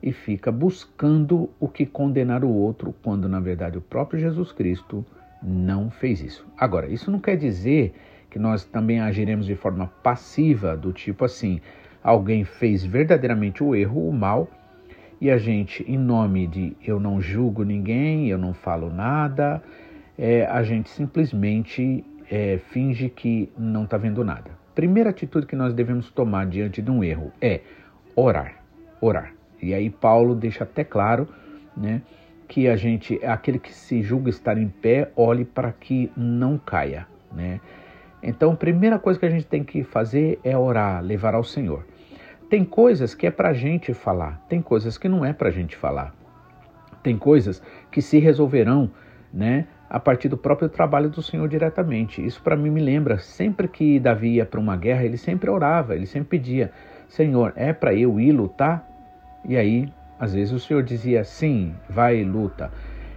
e 0.00 0.12
fica 0.12 0.52
buscando 0.52 1.50
o 1.58 1.66
que 1.68 1.84
condenar 1.84 2.44
o 2.44 2.48
outro, 2.48 2.94
quando 3.02 3.28
na 3.28 3.40
verdade 3.40 3.76
o 3.76 3.80
próprio 3.80 4.20
Jesus 4.20 4.52
Cristo 4.52 5.04
não 5.42 5.90
fez 5.90 6.20
isso. 6.20 6.46
Agora, 6.56 6.86
isso 6.86 7.10
não 7.10 7.18
quer 7.18 7.36
dizer 7.36 7.92
que 8.30 8.38
nós 8.38 8.64
também 8.64 9.00
agiremos 9.00 9.46
de 9.46 9.56
forma 9.56 9.88
passiva, 10.02 10.76
do 10.76 10.92
tipo 10.92 11.24
assim, 11.24 11.60
alguém 12.02 12.44
fez 12.44 12.84
verdadeiramente 12.84 13.64
o 13.64 13.74
erro, 13.74 14.08
o 14.08 14.12
mal, 14.12 14.48
e 15.20 15.30
a 15.30 15.38
gente, 15.38 15.84
em 15.90 15.98
nome 15.98 16.46
de 16.46 16.76
eu 16.84 17.00
não 17.00 17.20
julgo 17.20 17.64
ninguém, 17.64 18.28
eu 18.28 18.38
não 18.38 18.54
falo 18.54 18.90
nada, 18.90 19.62
é, 20.16 20.46
a 20.46 20.62
gente 20.62 20.88
simplesmente 20.90 22.04
é, 22.30 22.58
finge 22.70 23.08
que 23.08 23.50
não 23.58 23.84
está 23.84 23.96
vendo 23.96 24.24
nada. 24.24 24.50
Primeira 24.74 25.10
atitude 25.10 25.46
que 25.46 25.56
nós 25.56 25.74
devemos 25.74 26.10
tomar 26.10 26.46
diante 26.46 26.80
de 26.80 26.90
um 26.90 27.02
erro 27.02 27.32
é 27.40 27.60
orar, 28.14 28.62
orar. 29.00 29.32
E 29.60 29.74
aí 29.74 29.90
Paulo 29.90 30.34
deixa 30.34 30.64
até 30.64 30.84
claro, 30.84 31.28
né, 31.76 32.02
que 32.46 32.68
a 32.68 32.76
gente, 32.76 33.22
aquele 33.24 33.58
que 33.58 33.74
se 33.74 34.02
julga 34.02 34.30
estar 34.30 34.56
em 34.56 34.68
pé, 34.68 35.10
olhe 35.16 35.44
para 35.44 35.72
que 35.72 36.10
não 36.16 36.56
caia, 36.58 37.06
né? 37.32 37.60
Então, 38.22 38.52
a 38.52 38.56
primeira 38.56 38.98
coisa 38.98 39.18
que 39.18 39.26
a 39.26 39.30
gente 39.30 39.46
tem 39.46 39.62
que 39.62 39.84
fazer 39.84 40.40
é 40.42 40.56
orar, 40.56 41.02
levar 41.04 41.34
ao 41.34 41.44
Senhor. 41.44 41.84
Tem 42.48 42.64
coisas 42.64 43.14
que 43.14 43.26
é 43.26 43.30
para 43.30 43.52
gente 43.52 43.92
falar, 43.92 44.40
tem 44.48 44.62
coisas 44.62 44.96
que 44.96 45.08
não 45.08 45.24
é 45.24 45.32
para 45.32 45.50
gente 45.50 45.76
falar. 45.76 46.14
Tem 47.02 47.16
coisas 47.16 47.62
que 47.90 48.00
se 48.00 48.18
resolverão, 48.18 48.90
né, 49.32 49.66
a 49.88 50.00
partir 50.00 50.28
do 50.28 50.36
próprio 50.36 50.68
trabalho 50.68 51.10
do 51.10 51.22
Senhor 51.22 51.46
diretamente. 51.48 52.24
Isso 52.24 52.42
para 52.42 52.56
mim 52.56 52.70
me 52.70 52.80
lembra, 52.80 53.18
sempre 53.18 53.68
que 53.68 54.00
Davi 54.00 54.36
ia 54.36 54.46
para 54.46 54.60
uma 54.60 54.76
guerra, 54.76 55.04
ele 55.04 55.16
sempre 55.16 55.50
orava, 55.50 55.94
ele 55.94 56.06
sempre 56.06 56.38
pedia: 56.38 56.72
Senhor, 57.08 57.52
é 57.54 57.72
para 57.72 57.94
eu 57.94 58.18
ir 58.18 58.32
lutar? 58.32 58.86
E 59.44 59.56
aí, 59.56 59.92
às 60.18 60.34
vezes 60.34 60.52
o 60.52 60.58
Senhor 60.58 60.82
dizia 60.82 61.24
sim, 61.24 61.74
vai 61.88 62.18
e 62.18 62.24
luta. 62.24 62.70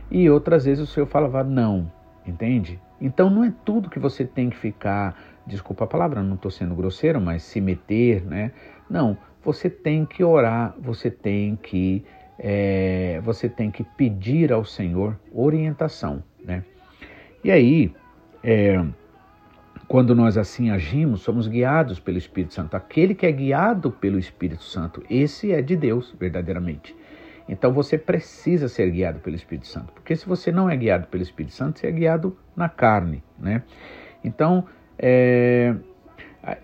E 0.09 0.29
outras 0.29 0.65
vezes 0.65 0.87
o 0.87 0.91
Senhor 0.91 1.07
falava 1.07 1.43
não, 1.43 1.89
entende? 2.27 2.79
Então 2.99 3.29
não 3.29 3.43
é 3.43 3.53
tudo 3.65 3.89
que 3.89 3.97
você 3.97 4.25
tem 4.25 4.49
que 4.49 4.57
ficar, 4.57 5.15
desculpa 5.45 5.85
a 5.85 5.87
palavra, 5.87 6.21
não 6.21 6.35
estou 6.35 6.51
sendo 6.51 6.75
grosseiro, 6.75 7.19
mas 7.19 7.43
se 7.43 7.59
meter, 7.59 8.23
né? 8.25 8.51
Não, 8.89 9.17
você 9.43 9.69
tem 9.69 10.05
que 10.05 10.23
orar, 10.23 10.75
você 10.79 11.09
tem 11.09 11.55
que 11.55 12.03
é, 12.37 13.21
você 13.23 13.47
tem 13.47 13.69
que 13.69 13.83
pedir 13.83 14.51
ao 14.51 14.65
Senhor 14.65 15.19
orientação, 15.31 16.23
né? 16.43 16.63
E 17.43 17.51
aí, 17.51 17.93
é, 18.43 18.83
quando 19.87 20.15
nós 20.15 20.37
assim 20.37 20.71
agimos, 20.71 21.21
somos 21.21 21.47
guiados 21.47 21.99
pelo 21.99 22.17
Espírito 22.17 22.53
Santo. 22.53 22.75
Aquele 22.75 23.13
que 23.13 23.25
é 23.25 23.31
guiado 23.31 23.91
pelo 23.91 24.17
Espírito 24.17 24.63
Santo, 24.63 25.03
esse 25.09 25.51
é 25.51 25.61
de 25.61 25.75
Deus, 25.75 26.15
verdadeiramente. 26.19 26.95
Então 27.47 27.73
você 27.73 27.97
precisa 27.97 28.67
ser 28.69 28.89
guiado 28.89 29.19
pelo 29.19 29.35
Espírito 29.35 29.67
Santo, 29.67 29.91
porque 29.93 30.15
se 30.15 30.25
você 30.25 30.51
não 30.51 30.69
é 30.69 30.77
guiado 30.77 31.07
pelo 31.07 31.21
Espírito 31.21 31.53
Santo, 31.53 31.79
você 31.79 31.87
é 31.87 31.91
guiado 31.91 32.37
na 32.55 32.69
carne, 32.69 33.23
né? 33.37 33.63
Então, 34.23 34.65
é, 35.01 35.75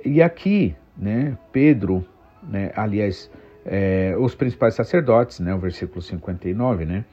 e 0.06 0.22
aqui, 0.22 0.76
né, 0.96 1.36
Pedro, 1.52 2.06
né, 2.44 2.72
aliás, 2.76 3.32
é, 3.66 4.16
os 4.20 4.36
principais 4.36 4.76
sacerdotes, 4.76 5.40
né, 5.40 5.56
o 5.56 5.58
versículo 5.58 6.02
59, 6.02 6.86
né, 6.86 7.04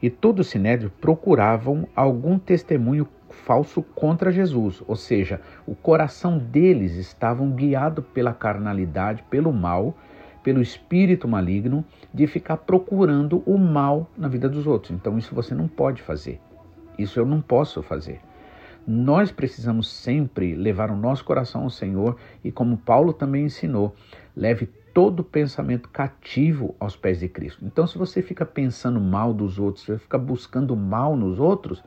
e 0.00 0.08
todo 0.08 0.38
o 0.38 0.44
sinédrio 0.44 0.92
procuravam 1.00 1.88
algum 1.94 2.38
testemunho 2.38 3.06
falso 3.30 3.82
contra 3.82 4.30
Jesus, 4.30 4.82
ou 4.86 4.94
seja, 4.94 5.40
o 5.66 5.74
coração 5.74 6.38
deles 6.38 6.94
estavam 6.94 7.50
guiado 7.50 8.02
pela 8.02 8.32
carnalidade, 8.32 9.24
pelo 9.28 9.52
mal, 9.52 9.96
pelo 10.42 10.62
espírito 10.62 11.26
maligno 11.28 11.84
de 12.14 12.26
ficar 12.26 12.58
procurando 12.58 13.42
o 13.44 13.58
mal 13.58 14.08
na 14.16 14.28
vida 14.28 14.48
dos 14.48 14.66
outros. 14.66 14.92
Então 14.92 15.18
isso 15.18 15.34
você 15.34 15.54
não 15.54 15.68
pode 15.68 16.00
fazer. 16.00 16.40
Isso 16.98 17.18
eu 17.18 17.26
não 17.26 17.40
posso 17.40 17.82
fazer. 17.82 18.20
Nós 18.92 19.30
precisamos 19.30 19.88
sempre 19.88 20.52
levar 20.52 20.90
o 20.90 20.96
nosso 20.96 21.24
coração 21.24 21.62
ao 21.62 21.70
Senhor 21.70 22.16
e 22.42 22.50
como 22.50 22.76
Paulo 22.76 23.12
também 23.12 23.44
ensinou, 23.44 23.94
leve 24.36 24.66
todo 24.92 25.22
pensamento 25.22 25.88
cativo 25.88 26.74
aos 26.80 26.96
pés 26.96 27.20
de 27.20 27.28
Cristo. 27.28 27.64
Então, 27.64 27.86
se 27.86 27.96
você 27.96 28.20
fica 28.20 28.44
pensando 28.44 29.00
mal 29.00 29.32
dos 29.32 29.60
outros, 29.60 29.84
se 29.84 29.92
você 29.92 29.98
fica 29.98 30.18
buscando 30.18 30.74
mal 30.74 31.14
nos 31.14 31.38
outros, 31.38 31.84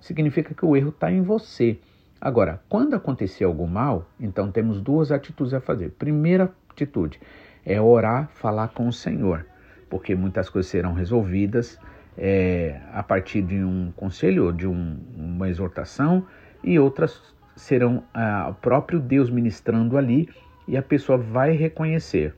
significa 0.00 0.52
que 0.52 0.64
o 0.64 0.76
erro 0.76 0.88
está 0.88 1.12
em 1.12 1.22
você. 1.22 1.78
Agora, 2.20 2.60
quando 2.68 2.94
acontecer 2.94 3.44
algum 3.44 3.68
mal, 3.68 4.10
então 4.18 4.50
temos 4.50 4.80
duas 4.80 5.12
atitudes 5.12 5.54
a 5.54 5.60
fazer. 5.60 5.90
Primeira 5.90 6.52
atitude 6.68 7.20
é 7.64 7.80
orar, 7.80 8.28
falar 8.34 8.70
com 8.70 8.88
o 8.88 8.92
Senhor, 8.92 9.46
porque 9.88 10.16
muitas 10.16 10.50
coisas 10.50 10.68
serão 10.68 10.94
resolvidas 10.94 11.78
é, 12.18 12.80
a 12.92 13.02
partir 13.02 13.40
de 13.40 13.62
um 13.62 13.92
conselho, 13.96 14.52
de 14.52 14.66
um, 14.66 14.98
uma 15.16 15.48
exortação, 15.48 16.26
e 16.62 16.78
outras 16.78 17.20
serão 17.56 18.02
ah, 18.14 18.48
o 18.50 18.54
próprio 18.54 18.98
Deus 18.98 19.30
ministrando 19.30 19.96
ali 19.98 20.28
e 20.66 20.76
a 20.76 20.82
pessoa 20.82 21.18
vai 21.18 21.52
reconhecer, 21.52 22.34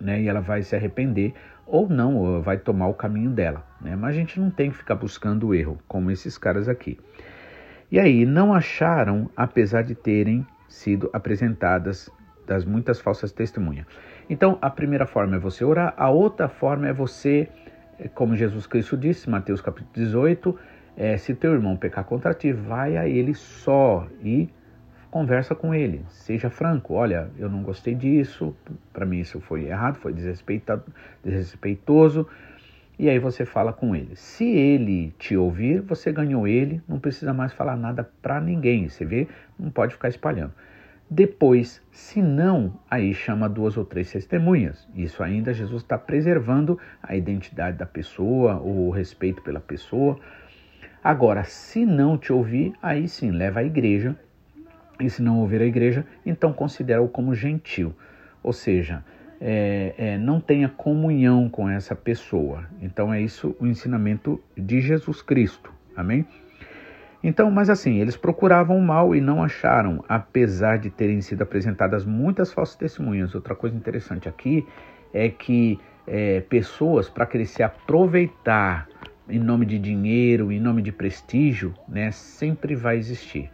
né? 0.00 0.20
E 0.20 0.28
ela 0.28 0.40
vai 0.40 0.62
se 0.62 0.74
arrepender 0.74 1.34
ou 1.66 1.88
não, 1.88 2.16
ou 2.16 2.42
vai 2.42 2.58
tomar 2.58 2.86
o 2.88 2.94
caminho 2.94 3.30
dela, 3.30 3.66
né? 3.80 3.96
Mas 3.96 4.10
a 4.10 4.18
gente 4.18 4.38
não 4.38 4.50
tem 4.50 4.70
que 4.70 4.76
ficar 4.76 4.94
buscando 4.94 5.48
o 5.48 5.54
erro, 5.54 5.78
como 5.88 6.10
esses 6.10 6.38
caras 6.38 6.68
aqui. 6.68 6.98
E 7.90 7.98
aí, 7.98 8.26
não 8.26 8.52
acharam, 8.52 9.30
apesar 9.36 9.82
de 9.82 9.94
terem 9.94 10.46
sido 10.68 11.08
apresentadas 11.12 12.10
das 12.46 12.64
muitas 12.64 13.00
falsas 13.00 13.32
testemunhas. 13.32 13.86
Então, 14.28 14.58
a 14.60 14.70
primeira 14.70 15.06
forma 15.06 15.36
é 15.36 15.38
você 15.38 15.64
orar, 15.64 15.94
a 15.96 16.10
outra 16.10 16.48
forma 16.48 16.88
é 16.88 16.92
você, 16.92 17.48
como 18.14 18.36
Jesus 18.36 18.66
Cristo 18.66 18.96
disse, 18.96 19.30
Mateus 19.30 19.60
capítulo 19.60 19.92
18, 19.94 20.58
é, 20.96 21.16
se 21.16 21.34
teu 21.34 21.52
irmão 21.52 21.76
pecar 21.76 22.04
contra 22.04 22.32
ti, 22.32 22.52
vai 22.52 22.96
a 22.96 23.08
ele 23.08 23.34
só 23.34 24.06
e 24.22 24.48
conversa 25.10 25.54
com 25.54 25.74
ele, 25.74 26.04
seja 26.08 26.50
franco, 26.50 26.94
olha, 26.94 27.30
eu 27.38 27.48
não 27.48 27.62
gostei 27.62 27.94
disso, 27.94 28.54
para 28.92 29.06
mim 29.06 29.20
isso 29.20 29.40
foi 29.40 29.64
errado, 29.64 29.96
foi 29.96 30.12
desrespeitoso, 30.12 32.26
e 32.98 33.08
aí 33.08 33.18
você 33.18 33.44
fala 33.44 33.72
com 33.72 33.94
ele. 33.94 34.16
Se 34.16 34.44
ele 34.44 35.14
te 35.18 35.36
ouvir, 35.36 35.80
você 35.80 36.12
ganhou 36.12 36.48
ele, 36.48 36.82
não 36.88 36.98
precisa 36.98 37.32
mais 37.32 37.52
falar 37.52 37.76
nada 37.76 38.08
para 38.20 38.40
ninguém, 38.40 38.88
você 38.88 39.04
vê, 39.04 39.28
não 39.58 39.70
pode 39.70 39.94
ficar 39.94 40.08
espalhando. 40.08 40.52
Depois, 41.08 41.80
se 41.92 42.20
não, 42.20 42.80
aí 42.90 43.14
chama 43.14 43.48
duas 43.48 43.76
ou 43.76 43.84
três 43.84 44.10
testemunhas. 44.10 44.88
Isso 44.94 45.22
ainda 45.22 45.54
Jesus 45.54 45.82
está 45.82 45.96
preservando 45.96 46.78
a 47.00 47.14
identidade 47.14 47.78
da 47.78 47.86
pessoa, 47.86 48.56
o 48.56 48.90
respeito 48.90 49.40
pela 49.42 49.60
pessoa. 49.60 50.18
Agora, 51.06 51.44
se 51.44 51.86
não 51.86 52.18
te 52.18 52.32
ouvir, 52.32 52.72
aí 52.82 53.06
sim, 53.06 53.30
leva 53.30 53.60
à 53.60 53.62
igreja. 53.62 54.16
E 54.98 55.08
se 55.08 55.22
não 55.22 55.38
ouvir 55.38 55.62
a 55.62 55.64
igreja, 55.64 56.04
então 56.26 56.52
considera-o 56.52 57.06
como 57.06 57.32
gentil. 57.32 57.94
Ou 58.42 58.52
seja, 58.52 59.04
é, 59.40 59.94
é, 59.96 60.18
não 60.18 60.40
tenha 60.40 60.68
comunhão 60.68 61.48
com 61.48 61.68
essa 61.68 61.94
pessoa. 61.94 62.64
Então 62.82 63.14
é 63.14 63.20
isso 63.20 63.54
o 63.60 63.68
ensinamento 63.68 64.42
de 64.56 64.80
Jesus 64.80 65.22
Cristo. 65.22 65.72
Amém? 65.96 66.26
Então, 67.22 67.52
mas 67.52 67.70
assim, 67.70 68.00
eles 68.00 68.16
procuravam 68.16 68.76
o 68.76 68.82
mal 68.82 69.14
e 69.14 69.20
não 69.20 69.44
acharam, 69.44 70.04
apesar 70.08 70.76
de 70.76 70.90
terem 70.90 71.20
sido 71.20 71.42
apresentadas 71.42 72.04
muitas 72.04 72.52
falsas 72.52 72.74
testemunhas. 72.74 73.32
Outra 73.32 73.54
coisa 73.54 73.76
interessante 73.76 74.28
aqui 74.28 74.66
é 75.14 75.28
que 75.28 75.78
é, 76.04 76.40
pessoas, 76.40 77.08
para 77.08 77.26
querer 77.26 77.46
se 77.46 77.62
aproveitar 77.62 78.88
em 79.28 79.38
nome 79.38 79.66
de 79.66 79.78
dinheiro, 79.78 80.52
em 80.52 80.60
nome 80.60 80.82
de 80.82 80.92
prestígio, 80.92 81.74
né, 81.88 82.10
sempre 82.10 82.74
vai 82.74 82.96
existir. 82.96 83.50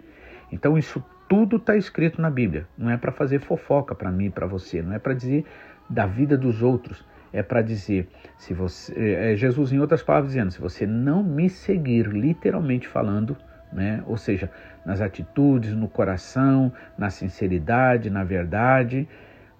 Então, 0.51 0.77
isso 0.77 1.03
tudo 1.29 1.57
está 1.57 1.77
escrito 1.77 2.21
na 2.21 2.31
Bíblia. 2.31 2.67
Não 2.77 2.91
é 2.91 2.97
para 2.97 3.11
fazer 3.11 3.41
fofoca 3.41 3.95
para 3.95 4.11
mim, 4.11 4.31
para 4.31 4.47
você. 4.47 4.83
Não 4.83 4.93
é 4.93 4.99
para 4.99 5.15
dizer 5.15 5.47
da 5.89 6.05
vida 6.07 6.37
dos 6.37 6.63
outros. 6.63 7.05
É 7.33 7.43
para 7.43 7.63
dizer, 7.63 8.09
se 8.37 8.53
você, 8.53 8.93
é, 8.95 9.33
é 9.33 9.37
Jesus 9.37 9.73
em 9.73 9.79
outras 9.79 10.03
palavras 10.03 10.33
dizendo, 10.33 10.51
se 10.51 10.61
você 10.61 10.87
não 10.87 11.23
me 11.23 11.49
seguir, 11.49 12.07
literalmente 12.07 12.87
falando, 12.87 13.35
né? 13.73 14.03
Ou 14.07 14.19
seja, 14.19 14.51
nas 14.85 15.01
atitudes, 15.01 15.73
no 15.73 15.89
coração, 15.89 16.71
na 16.99 17.09
sinceridade, 17.09 18.11
na 18.11 18.23
verdade, 18.23 19.09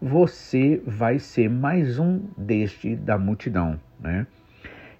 você 0.01 0.83
vai 0.87 1.19
ser 1.19 1.49
mais 1.49 1.99
um 1.99 2.21
deste 2.37 2.95
da 2.95 3.17
multidão, 3.17 3.81
né? 3.99 4.27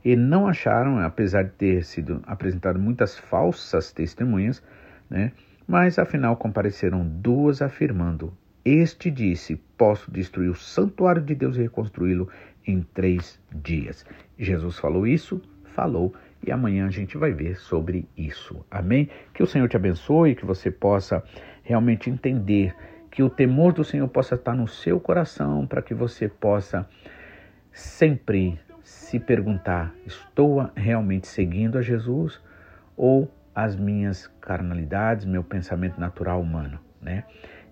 E 0.05 0.17
não 0.17 0.47
acharam, 0.47 0.99
apesar 0.99 1.45
de 1.45 1.51
ter 1.51 1.85
sido 1.85 2.23
apresentado 2.27 2.79
muitas 2.79 3.17
falsas 3.17 3.93
testemunhas, 3.93 4.63
né? 5.09 5.33
Mas 5.67 5.99
afinal 5.99 6.37
compareceram 6.37 7.07
duas 7.07 7.63
afirmando: 7.63 8.37
Este 8.65 9.11
disse: 9.11 9.57
Posso 9.77 10.11
destruir 10.11 10.51
o 10.51 10.55
santuário 10.55 11.23
de 11.23 11.35
Deus 11.35 11.57
e 11.57 11.63
reconstruí-lo 11.63 12.29
em 12.67 12.83
três 12.83 13.41
dias. 13.55 14.05
Jesus 14.39 14.79
falou 14.79 15.07
isso, 15.07 15.41
falou 15.65 16.15
e 16.45 16.51
amanhã 16.51 16.87
a 16.87 16.91
gente 16.91 17.17
vai 17.17 17.33
ver 17.33 17.57
sobre 17.57 18.09
isso. 18.17 18.65
Amém? 18.71 19.09
Que 19.33 19.43
o 19.43 19.47
Senhor 19.47 19.69
te 19.69 19.77
abençoe, 19.77 20.35
que 20.35 20.45
você 20.45 20.71
possa 20.71 21.23
realmente 21.63 22.11
entender, 22.11 22.75
que 23.11 23.23
o 23.23 23.31
temor 23.31 23.73
do 23.73 23.85
Senhor 23.85 24.09
possa 24.09 24.35
estar 24.35 24.55
no 24.55 24.67
seu 24.67 24.99
coração, 24.99 25.67
para 25.67 25.83
que 25.83 25.95
você 25.95 26.29
possa 26.29 26.89
sempre 27.73 28.59
se 28.83 29.19
perguntar: 29.19 29.95
estou 30.07 30.71
realmente 30.75 31.27
seguindo 31.27 31.79
a 31.79 31.83
Jesus 31.83 32.41
ou 32.97 33.31
as 33.55 33.77
minhas 33.77 34.27
carnalidades, 34.41 35.25
meu 35.25 35.45
pensamento 35.45 36.01
natural 36.01 36.41
humano, 36.41 36.79
né? 37.01 37.25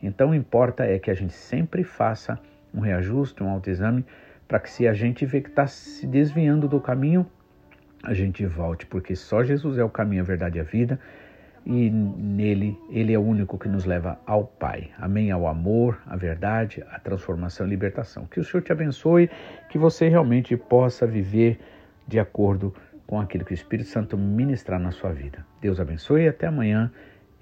Então, 0.02 0.34
importa 0.34 0.84
é 0.84 0.98
que 0.98 1.10
a 1.10 1.14
gente 1.14 1.32
sempre 1.32 1.84
faça 1.84 2.38
um 2.72 2.80
reajuste, 2.80 3.42
um 3.42 3.48
autoexame, 3.48 4.04
para 4.46 4.60
que 4.60 4.70
se 4.70 4.88
a 4.88 4.92
gente 4.92 5.26
vê 5.26 5.40
que 5.40 5.48
está 5.48 5.66
se 5.66 6.06
desviando 6.06 6.66
do 6.68 6.80
caminho, 6.80 7.26
a 8.02 8.14
gente 8.14 8.44
volte, 8.46 8.86
porque 8.86 9.14
só 9.14 9.44
Jesus 9.44 9.78
é 9.78 9.84
o 9.84 9.90
caminho, 9.90 10.22
a 10.22 10.24
verdade 10.24 10.58
e 10.58 10.60
a 10.60 10.64
vida, 10.64 10.98
e 11.64 11.90
nele, 11.90 12.78
ele 12.90 13.12
é 13.12 13.18
o 13.18 13.22
único 13.22 13.58
que 13.58 13.68
nos 13.68 13.84
leva 13.84 14.18
ao 14.26 14.44
Pai. 14.44 14.90
Amém? 14.98 15.30
Ao 15.30 15.46
amor, 15.46 16.00
à 16.06 16.16
verdade, 16.16 16.82
à 16.90 16.98
transformação 16.98 17.66
e 17.66 17.70
libertação. 17.70 18.26
Que 18.26 18.40
o 18.40 18.44
Senhor 18.44 18.62
te 18.62 18.72
abençoe, 18.72 19.30
que 19.68 19.78
você 19.78 20.08
realmente 20.08 20.56
possa 20.56 21.06
viver 21.06 21.58
de 22.06 22.18
acordo 22.18 22.74
com 23.06 23.20
aquilo 23.20 23.44
que 23.44 23.52
o 23.52 23.54
Espírito 23.54 23.88
Santo 23.88 24.16
ministrar 24.16 24.80
na 24.80 24.90
sua 24.90 25.12
vida. 25.12 25.44
Deus 25.60 25.80
abençoe 25.80 26.22
e 26.22 26.28
até 26.28 26.46
amanhã, 26.46 26.90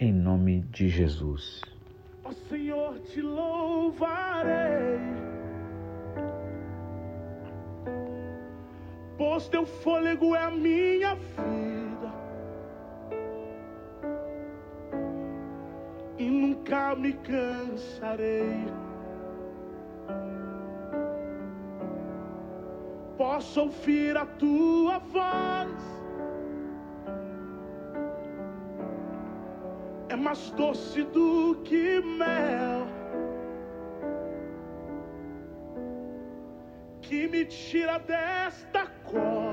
em 0.00 0.12
nome 0.12 0.60
de 0.70 0.88
Jesus. 0.88 1.62
Ó 2.24 2.32
Senhor, 2.48 2.98
te 3.00 3.20
louvarei. 3.20 4.98
Pois 9.16 9.48
teu 9.48 9.66
fôlego 9.66 10.34
é 10.34 10.44
a 10.44 10.50
minha 10.50 11.14
vida. 11.14 11.67
Nunca 16.28 16.94
me 16.94 17.12
cansarei. 17.12 18.64
Posso 23.16 23.62
ouvir 23.62 24.16
a 24.16 24.26
tua 24.26 24.98
voz. 24.98 25.98
é 30.08 30.16
mais 30.16 30.50
doce 30.52 31.02
do 31.04 31.54
que 31.64 32.00
mel, 32.00 32.86
que 37.02 37.28
me 37.28 37.44
tira 37.44 37.98
desta 37.98 38.86
cova 39.04 39.47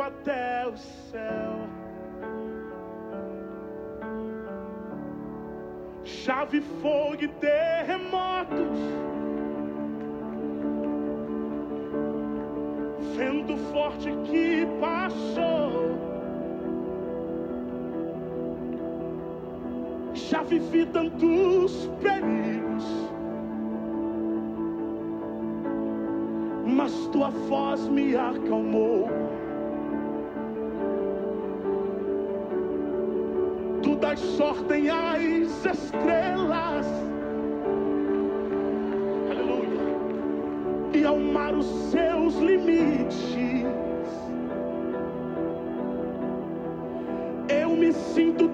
leva 0.00 0.06
até 0.06 0.66
o 0.66 0.76
céu. 0.76 1.68
Chave, 6.04 6.60
fogo 6.60 7.22
e 7.22 7.28
terremotos. 7.28 8.78
vento 13.16 13.56
forte 13.72 14.10
que 14.24 14.66
passou. 14.80 15.98
Já 20.14 20.42
vivi 20.42 20.86
tantos 20.86 21.90
perigos, 22.00 23.12
mas 26.66 26.92
tua 27.08 27.28
voz 27.30 27.88
me 27.88 28.16
acalmou. 28.16 29.29
Tu 34.40 34.46
das 34.46 34.56
sorte 34.56 34.88
às 34.88 35.66
estrelas. 35.66 36.86
e 40.94 41.04
ao 41.04 41.18
mar 41.18 41.54
os 41.54 41.66
seus 41.90 42.34
limites. 42.36 43.36
Eu 47.48 47.76
me 47.76 47.92
sinto 47.92 48.49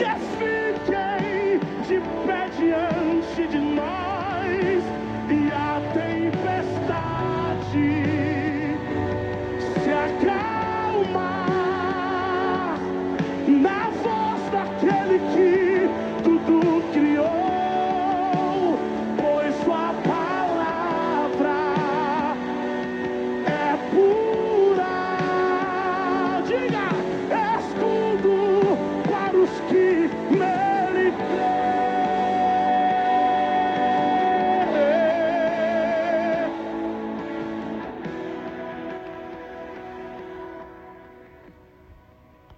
Yes, 0.00 0.49